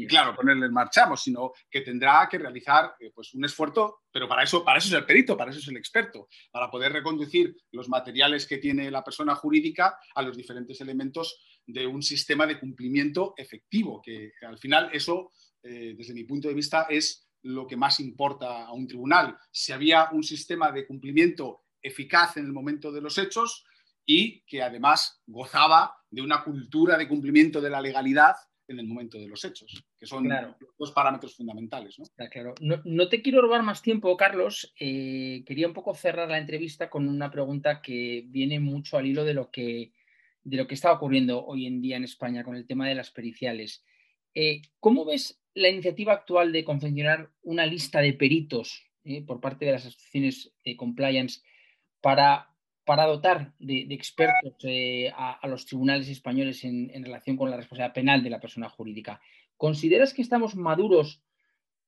Claro, 0.08 0.34
ponerle 0.34 0.68
marchamos, 0.70 1.22
sino 1.22 1.52
que 1.70 1.82
tendrá 1.82 2.28
que 2.28 2.38
realizar 2.38 2.96
eh, 2.98 3.12
pues, 3.14 3.32
un 3.34 3.44
esfuerzo, 3.44 4.00
pero 4.10 4.28
para 4.28 4.42
eso, 4.42 4.64
para 4.64 4.78
eso 4.78 4.88
es 4.88 4.94
el 4.94 5.06
perito, 5.06 5.36
para 5.36 5.52
eso 5.52 5.60
es 5.60 5.68
el 5.68 5.76
experto, 5.76 6.28
para 6.50 6.68
poder 6.68 6.92
reconducir 6.92 7.54
los 7.70 7.88
materiales 7.88 8.46
que 8.46 8.58
tiene 8.58 8.90
la 8.90 9.04
persona 9.04 9.36
jurídica 9.36 9.96
a 10.14 10.22
los 10.22 10.36
diferentes 10.36 10.80
elementos 10.80 11.44
de 11.64 11.86
un 11.86 12.02
sistema 12.02 12.46
de 12.46 12.58
cumplimiento 12.58 13.34
efectivo, 13.36 14.02
que 14.02 14.32
al 14.42 14.58
final 14.58 14.90
eso, 14.92 15.30
eh, 15.64 15.94
desde 15.96 16.14
mi 16.14 16.24
punto 16.24 16.46
de 16.48 16.54
vista, 16.54 16.86
es 16.88 17.26
lo 17.42 17.66
que 17.66 17.76
más 17.76 17.98
importa 18.00 18.64
a 18.66 18.72
un 18.72 18.86
tribunal. 18.86 19.36
Si 19.50 19.72
había 19.72 20.08
un 20.12 20.22
sistema 20.22 20.70
de 20.72 20.86
cumplimiento 20.86 21.64
eficaz 21.82 22.36
en 22.36 22.44
el 22.46 22.52
momento 22.52 22.92
de 22.92 23.00
los 23.00 23.18
hechos 23.18 23.66
y 24.06 24.42
que 24.42 24.62
además 24.62 25.20
gozaba 25.26 25.96
de 26.10 26.22
una 26.22 26.44
cultura 26.44 26.96
de 26.96 27.08
cumplimiento 27.08 27.60
de 27.60 27.70
la 27.70 27.80
legalidad 27.80 28.34
en 28.66 28.78
el 28.78 28.86
momento 28.86 29.18
de 29.18 29.28
los 29.28 29.44
hechos, 29.44 29.84
que 29.98 30.06
son 30.06 30.24
Claro. 30.24 30.56
los 30.58 30.70
dos 30.78 30.92
parámetros 30.92 31.36
fundamentales. 31.36 31.98
¿no? 31.98 32.04
Está 32.04 32.30
claro. 32.30 32.54
No, 32.60 32.80
no 32.86 33.08
te 33.10 33.20
quiero 33.20 33.42
robar 33.42 33.62
más 33.62 33.82
tiempo, 33.82 34.16
Carlos. 34.16 34.72
Eh, 34.80 35.42
quería 35.46 35.66
un 35.68 35.74
poco 35.74 35.94
cerrar 35.94 36.30
la 36.30 36.38
entrevista 36.38 36.88
con 36.88 37.06
una 37.08 37.30
pregunta 37.30 37.82
que 37.82 38.24
viene 38.26 38.60
mucho 38.60 38.96
al 38.96 39.06
hilo 39.06 39.24
de 39.24 39.34
lo 39.34 39.50
que, 39.50 39.92
de 40.44 40.56
lo 40.56 40.66
que 40.66 40.74
está 40.74 40.92
ocurriendo 40.92 41.44
hoy 41.44 41.66
en 41.66 41.82
día 41.82 41.96
en 41.98 42.04
España 42.04 42.42
con 42.42 42.56
el 42.56 42.66
tema 42.66 42.88
de 42.88 42.94
las 42.94 43.10
periciales. 43.10 43.84
Eh, 44.34 44.62
¿Cómo 44.80 45.04
ves 45.04 45.40
la 45.54 45.68
iniciativa 45.68 46.12
actual 46.12 46.52
de 46.52 46.64
confeccionar 46.64 47.30
una 47.42 47.66
lista 47.66 48.00
de 48.00 48.12
peritos 48.12 48.82
eh, 49.04 49.24
por 49.24 49.40
parte 49.40 49.64
de 49.64 49.72
las 49.72 49.86
asociaciones 49.86 50.52
de 50.64 50.76
compliance 50.76 51.42
para, 52.00 52.50
dotar 52.84 53.54
de, 53.58 53.86
expertos 53.90 54.56
eh, 54.64 55.12
a, 55.16 55.46
los 55.46 55.64
tribunales 55.66 56.08
españoles 56.08 56.64
en, 56.64 57.04
relación 57.04 57.36
con 57.36 57.50
la 57.50 57.56
responsabilidad 57.56 57.94
penal 57.94 58.22
de 58.24 58.30
la 58.30 58.40
persona 58.40 58.68
jurídica? 58.68 59.20
¿Consideras 59.56 60.12
que 60.12 60.22
estamos 60.22 60.56
maduros 60.56 61.22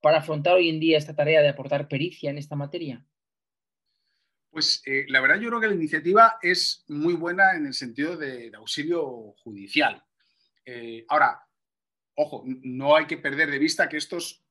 para 0.01 0.19
afrontar 0.19 0.55
hoy 0.55 0.69
en 0.69 0.79
día 0.79 0.97
esta 0.97 1.15
tarea 1.15 1.41
de 1.41 1.49
aportar 1.49 1.89
pericia 1.89 2.29
en 2.29 2.37
esta 2.37 2.55
materia? 2.55 3.05
Pues 4.49 4.81
la 5.07 5.19
verdad 5.19 5.39
yo 5.39 5.49
creo 5.49 5.59
que 5.59 5.67
la 5.67 5.75
iniciativa 5.75 6.37
es 6.41 6.85
muy 6.87 7.13
buena 7.13 7.55
en 7.55 7.67
el 7.67 7.73
sentido 7.73 8.15
de, 8.15 8.49
auxilio 8.55 9.33
judicial. 9.43 10.01
Ahora, 11.09 11.46
ojo, 12.17 12.43
no 12.45 12.95
hay 12.95 13.05
que 13.05 13.17
perder 13.17 13.49
de 13.51 13.59
vista 13.59 13.87
que 13.87 13.97
esto 13.97 14.17
es, 14.17 14.43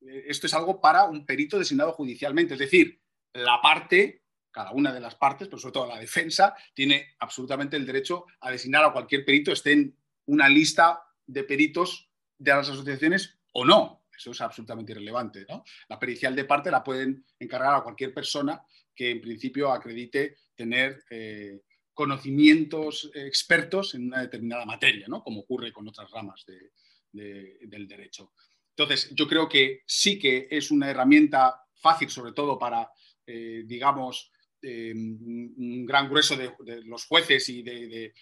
eh, 0.00 0.24
esto 0.26 0.46
es 0.46 0.54
algo 0.54 0.80
para 0.80 1.04
un 1.04 1.24
perito 1.24 1.58
designado 1.58 1.92
judicialmente. 1.92 2.54
Es 2.54 2.60
decir, 2.60 3.00
la 3.32 3.60
parte, 3.62 4.24
cada 4.50 4.72
una 4.72 4.92
de 4.92 5.00
las 5.00 5.14
partes, 5.14 5.48
pero 5.48 5.58
sobre 5.58 5.72
todo 5.72 5.86
la 5.86 5.98
defensa, 5.98 6.54
tiene 6.74 7.14
absolutamente 7.20 7.76
el 7.76 7.86
derecho 7.86 8.26
a 8.40 8.50
designar 8.50 8.84
a 8.84 8.92
cualquier 8.92 9.24
perito, 9.24 9.52
esté 9.52 9.72
en 9.72 9.96
una 10.26 10.48
lista 10.48 11.02
de 11.26 11.44
peritos 11.44 12.10
de 12.38 12.50
las 12.50 12.68
asociaciones 12.68 13.38
o 13.52 13.64
no. 13.64 14.04
Eso 14.14 14.32
es 14.32 14.40
absolutamente 14.40 14.92
irrelevante. 14.92 15.46
La 15.88 15.98
pericial 15.98 16.34
de 16.36 16.44
parte 16.44 16.70
la 16.70 16.84
pueden 16.84 17.24
encargar 17.38 17.74
a 17.74 17.82
cualquier 17.82 18.12
persona 18.12 18.62
que 18.94 19.10
en 19.10 19.20
principio 19.20 19.72
acredite 19.72 20.36
tener 20.54 21.02
eh, 21.08 21.60
conocimientos 21.94 23.10
expertos 23.14 23.94
en 23.94 24.06
una 24.06 24.20
determinada 24.20 24.64
materia, 24.64 25.06
¿no? 25.08 25.22
como 25.22 25.40
ocurre 25.40 25.72
con 25.72 25.88
otras 25.88 26.10
ramas 26.10 26.44
de- 26.46 26.72
de- 27.12 27.58
del 27.62 27.86
derecho. 27.86 28.32
Entonces, 28.76 29.10
yo 29.14 29.28
creo 29.28 29.48
que 29.48 29.82
sí 29.86 30.18
que 30.18 30.48
es 30.50 30.70
una 30.70 30.90
herramienta 30.90 31.62
fácil, 31.74 32.08
sobre 32.10 32.32
todo 32.32 32.58
para, 32.58 32.88
eh, 33.26 33.62
digamos, 33.66 34.30
eh, 34.62 34.92
un 34.94 35.84
gran 35.84 36.08
grueso 36.08 36.36
de, 36.36 36.52
de 36.64 36.82
los 36.84 37.04
jueces 37.06 37.48
y 37.48 37.62
de, 37.62 38.14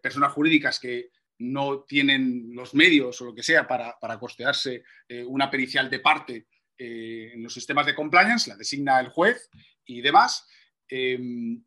personas 0.00 0.32
jurídicas 0.32 0.78
que 0.78 1.10
no 1.40 1.82
tienen 1.84 2.48
los 2.54 2.74
medios 2.74 3.20
o 3.20 3.24
lo 3.26 3.34
que 3.34 3.42
sea 3.42 3.66
para, 3.66 3.96
para 4.00 4.18
costearse 4.18 4.82
eh, 5.08 5.24
una 5.24 5.50
pericial 5.50 5.88
de 5.90 6.00
parte 6.00 6.46
en 6.80 7.42
los 7.42 7.52
sistemas 7.52 7.86
de 7.86 7.94
compliance, 7.94 8.48
la 8.48 8.56
designa 8.56 9.00
el 9.00 9.08
juez 9.08 9.50
y 9.84 10.00
demás. 10.00 10.46
Eh, 10.88 11.18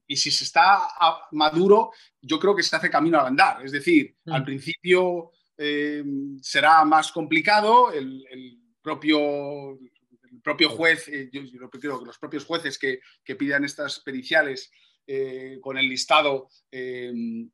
y 0.07 0.15
si 0.15 0.31
se 0.31 0.45
está 0.45 0.77
a- 0.99 1.27
maduro, 1.33 1.91
yo 2.21 2.39
creo 2.39 2.55
que 2.55 2.63
se 2.63 2.75
hace 2.75 2.89
camino 2.89 3.19
al 3.19 3.27
andar. 3.27 3.63
Es 3.65 3.71
decir, 3.73 4.15
Mm. 4.25 4.31
al 4.33 4.45
principio 4.45 5.31
eh, 5.63 6.03
será 6.41 6.83
más 6.85 7.11
complicado, 7.11 7.91
el, 7.91 8.25
propio, 8.81 9.73
el 9.73 10.41
propio 10.43 10.69
juez, 10.69 11.07
eh, 11.07 11.29
yo, 11.31 11.43
yo 11.43 11.69
que 11.69 11.87
los 11.87 12.17
propios 12.17 12.45
jueces 12.45 12.79
que, 12.79 12.99
que 13.23 13.35
pidan 13.35 13.63
estas 13.63 13.99
periciales 13.99 14.71
eh, 15.05 15.59
con 15.61 15.77
el 15.77 15.87
listado 15.87 16.47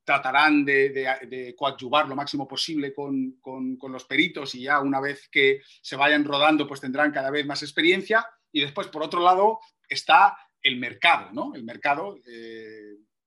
tratarán 0.05 0.63
de, 0.63 1.53
coadyuvar 1.57 2.07
lo 2.07 2.15
máximo 2.15 2.47
posible 2.47 2.93
con, 2.93 3.39
con- 3.41 3.77
los 3.91 4.05
peritos 4.05 4.55
y 4.55 4.63
ya 4.63 4.79
una 4.79 5.01
vez 5.01 5.27
que 5.29 5.59
se 5.81 5.95
vayan 5.97 6.23
rodando 6.23 6.65
pues 6.65 6.79
tendrán 6.79 7.11
cada 7.11 7.29
vez 7.29 7.45
más 7.45 7.61
experiencia 7.61 8.25
y 8.53 8.61
después 8.61 8.87
por 8.87 9.03
otro 9.03 9.21
lado 9.21 9.59
está 9.89 10.37
el 10.61 10.77
mercado, 10.77 11.31
¿no? 11.33 11.55
El 11.55 11.63
mercado 11.63 12.17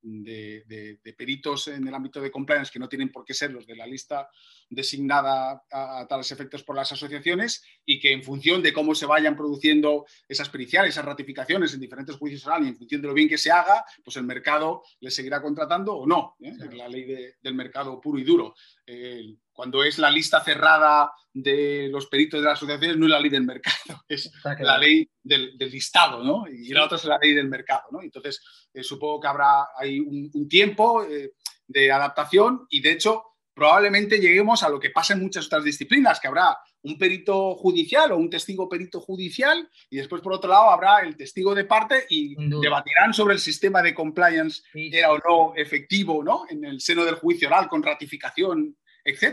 de, 0.02 0.64
de- 0.66 0.98
de 1.02 1.12
peritos 1.12 1.68
en 1.68 1.86
el 1.86 1.94
ámbito 1.94 2.20
de 2.20 2.30
compliance 2.30 2.70
que 2.72 2.78
no 2.78 2.88
tienen 2.88 3.10
por 3.12 3.24
qué 3.24 3.34
ser 3.34 3.52
los 3.52 3.66
de 3.66 3.76
la 3.76 3.86
lista 3.86 4.28
designada 4.68 5.62
a, 5.70 6.00
a 6.00 6.06
tales 6.08 6.30
efectos 6.32 6.62
por 6.62 6.76
las 6.76 6.90
asociaciones 6.92 7.62
y 7.84 7.98
que 7.98 8.12
en 8.12 8.22
función 8.22 8.62
de 8.62 8.72
cómo 8.72 8.94
se 8.94 9.06
vayan 9.06 9.36
produciendo 9.36 10.06
esas 10.28 10.48
periciales, 10.48 10.90
esas 10.90 11.04
ratificaciones 11.04 11.74
en 11.74 11.80
diferentes 11.80 12.16
juicios 12.16 12.46
orales 12.46 12.66
y 12.66 12.70
en 12.70 12.76
función 12.76 13.02
de 13.02 13.08
lo 13.08 13.14
bien 13.14 13.28
que 13.28 13.38
se 13.38 13.50
haga, 13.50 13.84
pues 14.04 14.16
el 14.16 14.24
mercado 14.24 14.82
les 15.00 15.14
seguirá 15.14 15.42
contratando 15.42 15.94
o 15.96 16.06
no. 16.06 16.36
¿eh? 16.40 16.52
La 16.72 16.88
ley 16.88 17.04
de- 17.04 17.34
del 17.42 17.54
mercado 17.54 18.00
puro 18.00 18.18
y 18.18 18.24
duro. 18.24 18.54
Eh, 18.86 19.34
cuando 19.61 19.85
es 19.85 19.99
la 19.99 20.11
lista 20.11 20.42
cerrada 20.42 21.12
de 21.35 21.90
los 21.92 22.07
peritos 22.07 22.40
de 22.40 22.46
las 22.46 22.57
asociaciones, 22.57 22.96
no 22.96 23.05
es 23.05 23.11
la 23.11 23.20
ley 23.20 23.29
del 23.29 23.44
mercado, 23.44 23.77
es 24.09 24.33
la 24.59 24.79
ley 24.79 25.07
del, 25.23 25.59
del 25.59 25.70
listado, 25.70 26.25
¿no? 26.25 26.46
Y 26.49 26.70
la 26.70 26.87
otra 26.87 26.96
es 26.96 27.05
la 27.05 27.18
ley 27.18 27.35
del 27.35 27.46
mercado, 27.46 27.83
¿no? 27.90 28.01
Entonces, 28.01 28.40
eh, 28.73 28.83
supongo 28.83 29.20
que 29.20 29.29
habrá 29.29 29.68
ahí 29.77 30.01
un, 30.01 30.31
un 30.33 30.49
tiempo 30.49 31.05
eh, 31.05 31.33
de 31.66 31.92
adaptación 31.92 32.68
y, 32.70 32.81
de 32.81 32.92
hecho, 32.92 33.23
probablemente 33.53 34.18
lleguemos 34.18 34.62
a 34.62 34.70
lo 34.70 34.81
que 34.81 34.88
pasa 34.88 35.12
en 35.12 35.20
muchas 35.20 35.44
otras 35.44 35.62
disciplinas, 35.62 36.18
que 36.18 36.29
habrá 36.29 36.57
un 36.83 36.96
perito 36.96 37.55
judicial 37.57 38.12
o 38.12 38.16
un 38.16 38.31
testigo 38.31 38.66
perito 38.66 39.01
judicial 39.01 39.68
y 39.90 39.99
después, 39.99 40.23
por 40.23 40.33
otro 40.33 40.49
lado, 40.49 40.70
habrá 40.70 41.01
el 41.01 41.16
testigo 41.16 41.55
de 41.55 41.66
parte 41.66 42.07
y 42.09 42.35
debatirán 42.61 43.12
sobre 43.12 43.35
el 43.35 43.40
sistema 43.40 43.83
de 43.83 43.94
compliance 43.94 44.62
Sí, 44.73 44.90
era 44.90 45.12
o 45.12 45.18
no 45.18 45.53
efectivo, 45.55 46.25
¿no? 46.25 46.44
En 46.49 46.64
el 46.64 46.81
seno 46.81 47.05
del 47.05 47.16
juicio 47.16 47.49
oral 47.49 47.68
con 47.68 47.83
ratificación, 47.83 48.79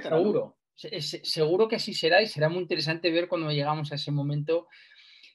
Seguro, 0.10 0.58
Se- 0.76 1.02
se- 1.02 1.26
seguro 1.26 1.68
que 1.68 1.78
así 1.78 1.94
será 1.94 2.22
y 2.22 2.28
será 2.28 2.50
muy 2.50 2.62
interesante 2.62 3.12
ver 3.12 3.28
cuando 3.28 3.52
llegamos 3.52 3.92
a 3.92 3.96
ese 3.96 4.12
momento. 4.12 4.68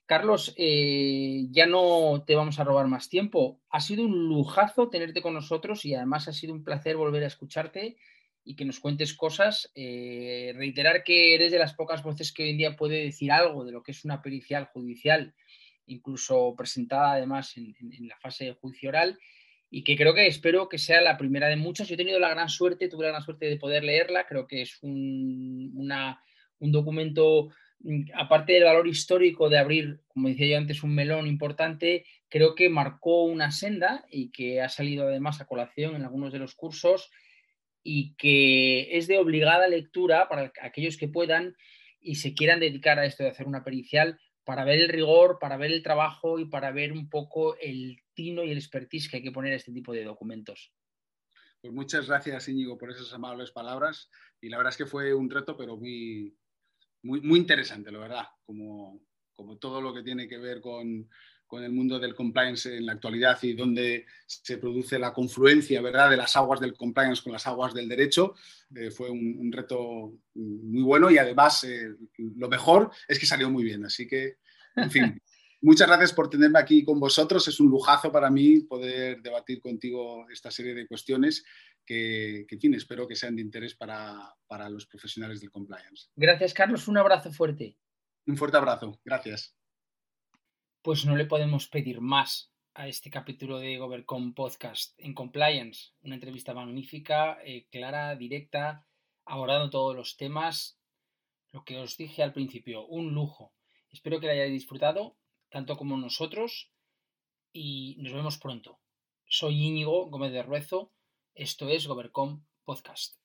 Carlos, 0.06 0.54
eh, 0.56 1.46
ya 1.50 1.66
no 1.66 2.22
te 2.26 2.34
vamos 2.34 2.58
a 2.58 2.64
robar 2.64 2.86
más 2.86 3.08
tiempo. 3.08 3.60
Ha 3.70 3.80
sido 3.80 4.04
un 4.04 4.28
lujazo 4.28 4.88
tenerte 4.88 5.22
con 5.22 5.34
nosotros 5.34 5.84
y 5.84 5.94
además 5.94 6.28
ha 6.28 6.32
sido 6.32 6.52
un 6.52 6.64
placer 6.64 6.96
volver 6.96 7.24
a 7.24 7.28
escucharte 7.28 7.96
y 8.44 8.56
que 8.56 8.64
nos 8.64 8.80
cuentes 8.80 9.14
cosas. 9.14 9.70
Eh, 9.74 10.52
reiterar 10.56 11.02
que 11.04 11.34
eres 11.34 11.50
de 11.52 11.58
las 11.58 11.74
pocas 11.74 12.02
voces 12.02 12.32
que 12.32 12.42
hoy 12.44 12.50
en 12.50 12.58
día 12.58 12.76
puede 12.76 13.02
decir 13.04 13.30
algo 13.32 13.64
de 13.64 13.72
lo 13.72 13.82
que 13.82 13.92
es 13.92 14.04
una 14.04 14.20
pericial 14.22 14.66
judicial, 14.72 15.34
incluso 15.86 16.54
presentada 16.56 17.12
además 17.14 17.56
en 17.56 17.74
la 18.08 18.16
fase 18.18 18.44
de 18.44 18.54
juicio 18.54 18.88
oral 18.90 19.18
y 19.74 19.84
que 19.84 19.96
creo 19.96 20.12
que 20.12 20.26
espero 20.26 20.68
que 20.68 20.76
sea 20.76 21.00
la 21.00 21.16
primera 21.16 21.48
de 21.48 21.56
muchas. 21.56 21.88
Yo 21.88 21.94
he 21.94 21.96
tenido 21.96 22.20
la 22.20 22.28
gran 22.28 22.50
suerte, 22.50 22.88
tuve 22.88 23.04
la 23.04 23.12
gran 23.12 23.22
suerte 23.22 23.46
de 23.46 23.56
poder 23.56 23.82
leerla, 23.82 24.26
creo 24.26 24.46
que 24.46 24.60
es 24.60 24.78
un, 24.82 25.72
un 26.58 26.72
documento, 26.72 27.48
mm, 27.80 28.10
aparte 28.14 28.52
del 28.52 28.64
valor 28.64 28.86
histórico 28.86 29.48
de 29.48 29.56
abrir, 29.56 30.00
como 30.08 30.28
decía 30.28 30.46
yo 30.46 30.58
antes, 30.58 30.82
un 30.82 30.94
melón 30.94 31.26
importante, 31.26 32.04
creo 32.28 32.54
que 32.54 32.68
marcó 32.68 33.24
una 33.24 33.50
senda 33.50 34.04
y 34.10 34.30
que 34.30 34.60
ha 34.60 34.68
salido 34.68 35.08
además 35.08 35.40
a 35.40 35.46
colación 35.46 35.96
en 35.96 36.02
algunos 36.02 36.34
de 36.34 36.38
los 36.38 36.54
cursos 36.54 37.10
y 37.82 38.14
que 38.16 38.98
es 38.98 39.06
de 39.06 39.16
obligada 39.16 39.68
lectura 39.68 40.28
para 40.28 40.52
aquellos 40.60 40.98
que 40.98 41.08
puedan 41.08 41.56
y 41.98 42.16
se 42.16 42.34
quieran 42.34 42.60
dedicar 42.60 42.98
a 42.98 43.06
esto 43.06 43.22
de 43.22 43.30
hacer 43.30 43.46
una 43.46 43.64
pericial, 43.64 44.20
para 44.44 44.64
ver 44.64 44.80
el 44.80 44.88
rigor, 44.88 45.38
para 45.40 45.56
ver 45.56 45.72
el 45.72 45.82
trabajo 45.82 46.38
y 46.38 46.46
para 46.46 46.72
ver 46.72 46.92
un 46.92 47.08
poco 47.08 47.56
el 47.58 48.02
tino 48.14 48.42
y 48.42 48.50
el 48.50 48.58
expertise 48.58 49.08
que 49.08 49.18
hay 49.18 49.22
que 49.22 49.32
poner 49.32 49.52
a 49.52 49.56
este 49.56 49.72
tipo 49.72 49.92
de 49.92 50.04
documentos. 50.04 50.72
Pues 51.60 51.72
muchas 51.72 52.08
gracias, 52.08 52.48
Íñigo, 52.48 52.76
por 52.76 52.90
esas 52.90 53.12
amables 53.12 53.52
palabras. 53.52 54.10
Y 54.40 54.48
la 54.48 54.56
verdad 54.56 54.72
es 54.72 54.76
que 54.76 54.86
fue 54.86 55.14
un 55.14 55.30
reto, 55.30 55.56
pero 55.56 55.76
muy, 55.76 56.36
muy, 57.02 57.20
muy 57.20 57.38
interesante, 57.38 57.92
la 57.92 58.00
verdad, 58.00 58.24
como, 58.44 59.00
como 59.32 59.58
todo 59.58 59.80
lo 59.80 59.94
que 59.94 60.02
tiene 60.02 60.26
que 60.26 60.38
ver 60.38 60.60
con, 60.60 61.08
con, 61.52 61.64
el 61.64 61.72
mundo 61.72 61.98
del 61.98 62.14
compliance 62.14 62.76
en 62.76 62.86
la 62.86 62.92
actualidad 62.92 63.38
y 63.42 63.52
donde 63.52 64.06
se 64.26 64.58
produce 64.58 64.98
la 64.98 65.12
confluencia 65.12 65.80
¿verdad? 65.80 66.10
de 66.10 66.16
las 66.16 66.34
aguas 66.36 66.60
del 66.60 66.74
compliance 66.74 67.22
con 67.22 67.32
las 67.32 67.46
aguas 67.46 67.74
del 67.74 67.88
derecho. 67.88 68.34
Eh, 68.74 68.90
fue 68.90 69.10
un, 69.10 69.36
un, 69.38 69.52
reto 69.52 70.14
muy 70.34 70.82
bueno 70.82 71.10
y 71.10 71.18
además 71.18 71.64
eh, 71.64 71.94
lo 72.36 72.48
mejor 72.48 72.90
es 73.06 73.18
que 73.18 73.26
salió 73.26 73.50
muy 73.50 73.64
bien. 73.64 73.84
Así 73.84 74.06
que, 74.06 74.38
en 74.76 74.90
fin, 74.90 75.20
Muchas 75.64 75.86
gracias 75.86 76.12
por 76.12 76.28
tenerme 76.28 76.58
aquí 76.58 76.82
con 76.82 76.98
vosotros. 76.98 77.46
Es 77.46 77.60
un 77.60 77.70
lujazo 77.70 78.10
para 78.10 78.28
mí 78.28 78.62
poder 78.62 79.22
debatir 79.22 79.60
contigo 79.60 80.28
esta 80.28 80.50
serie 80.50 80.74
de 80.74 80.88
cuestiones 80.88 81.44
que, 81.86 82.44
que 82.48 82.56
en 82.56 82.60
fin, 82.60 82.74
espero 82.74 83.06
que 83.06 83.14
sean 83.14 83.36
de 83.36 83.42
interés 83.42 83.76
para, 83.76 84.34
para 84.48 84.68
los 84.68 84.86
profesionales 84.86 85.40
del 85.40 85.52
compliance. 85.52 86.08
Gracias, 86.16 86.52
Carlos. 86.52 86.88
Un 86.88 86.98
abrazo 86.98 87.30
fuerte. 87.30 87.76
Un 88.26 88.36
fuerte 88.36 88.56
abrazo. 88.56 89.00
Gracias. 89.04 89.54
Pues 90.82 91.06
no 91.06 91.16
le 91.16 91.26
podemos 91.26 91.68
pedir 91.68 92.00
más 92.00 92.52
a 92.74 92.88
este 92.88 93.10
capítulo 93.10 93.58
de 93.58 93.78
Govercom 93.78 94.34
Podcast 94.34 94.94
en 94.98 95.14
Compliance. 95.14 95.92
Una 96.02 96.16
entrevista 96.16 96.54
magnífica, 96.54 97.38
eh, 97.44 97.66
clara, 97.70 98.16
directa, 98.16 98.86
abordando 99.24 99.70
todos 99.70 99.96
los 99.96 100.16
temas. 100.16 100.78
Lo 101.52 101.64
que 101.64 101.78
os 101.78 101.96
dije 101.96 102.22
al 102.22 102.32
principio, 102.32 102.86
un 102.86 103.14
lujo. 103.14 103.52
Espero 103.90 104.20
que 104.20 104.26
lo 104.26 104.32
hayáis 104.32 104.52
disfrutado 104.52 105.16
tanto 105.52 105.76
como 105.76 105.96
nosotros, 105.98 106.72
y 107.52 107.96
nos 107.98 108.12
vemos 108.12 108.38
pronto. 108.38 108.80
Soy 109.26 109.62
Íñigo 109.62 110.08
Gómez 110.08 110.32
de 110.32 110.42
Ruezo, 110.42 110.90
esto 111.34 111.68
es 111.68 111.86
Govercom 111.86 112.42
Podcast. 112.64 113.18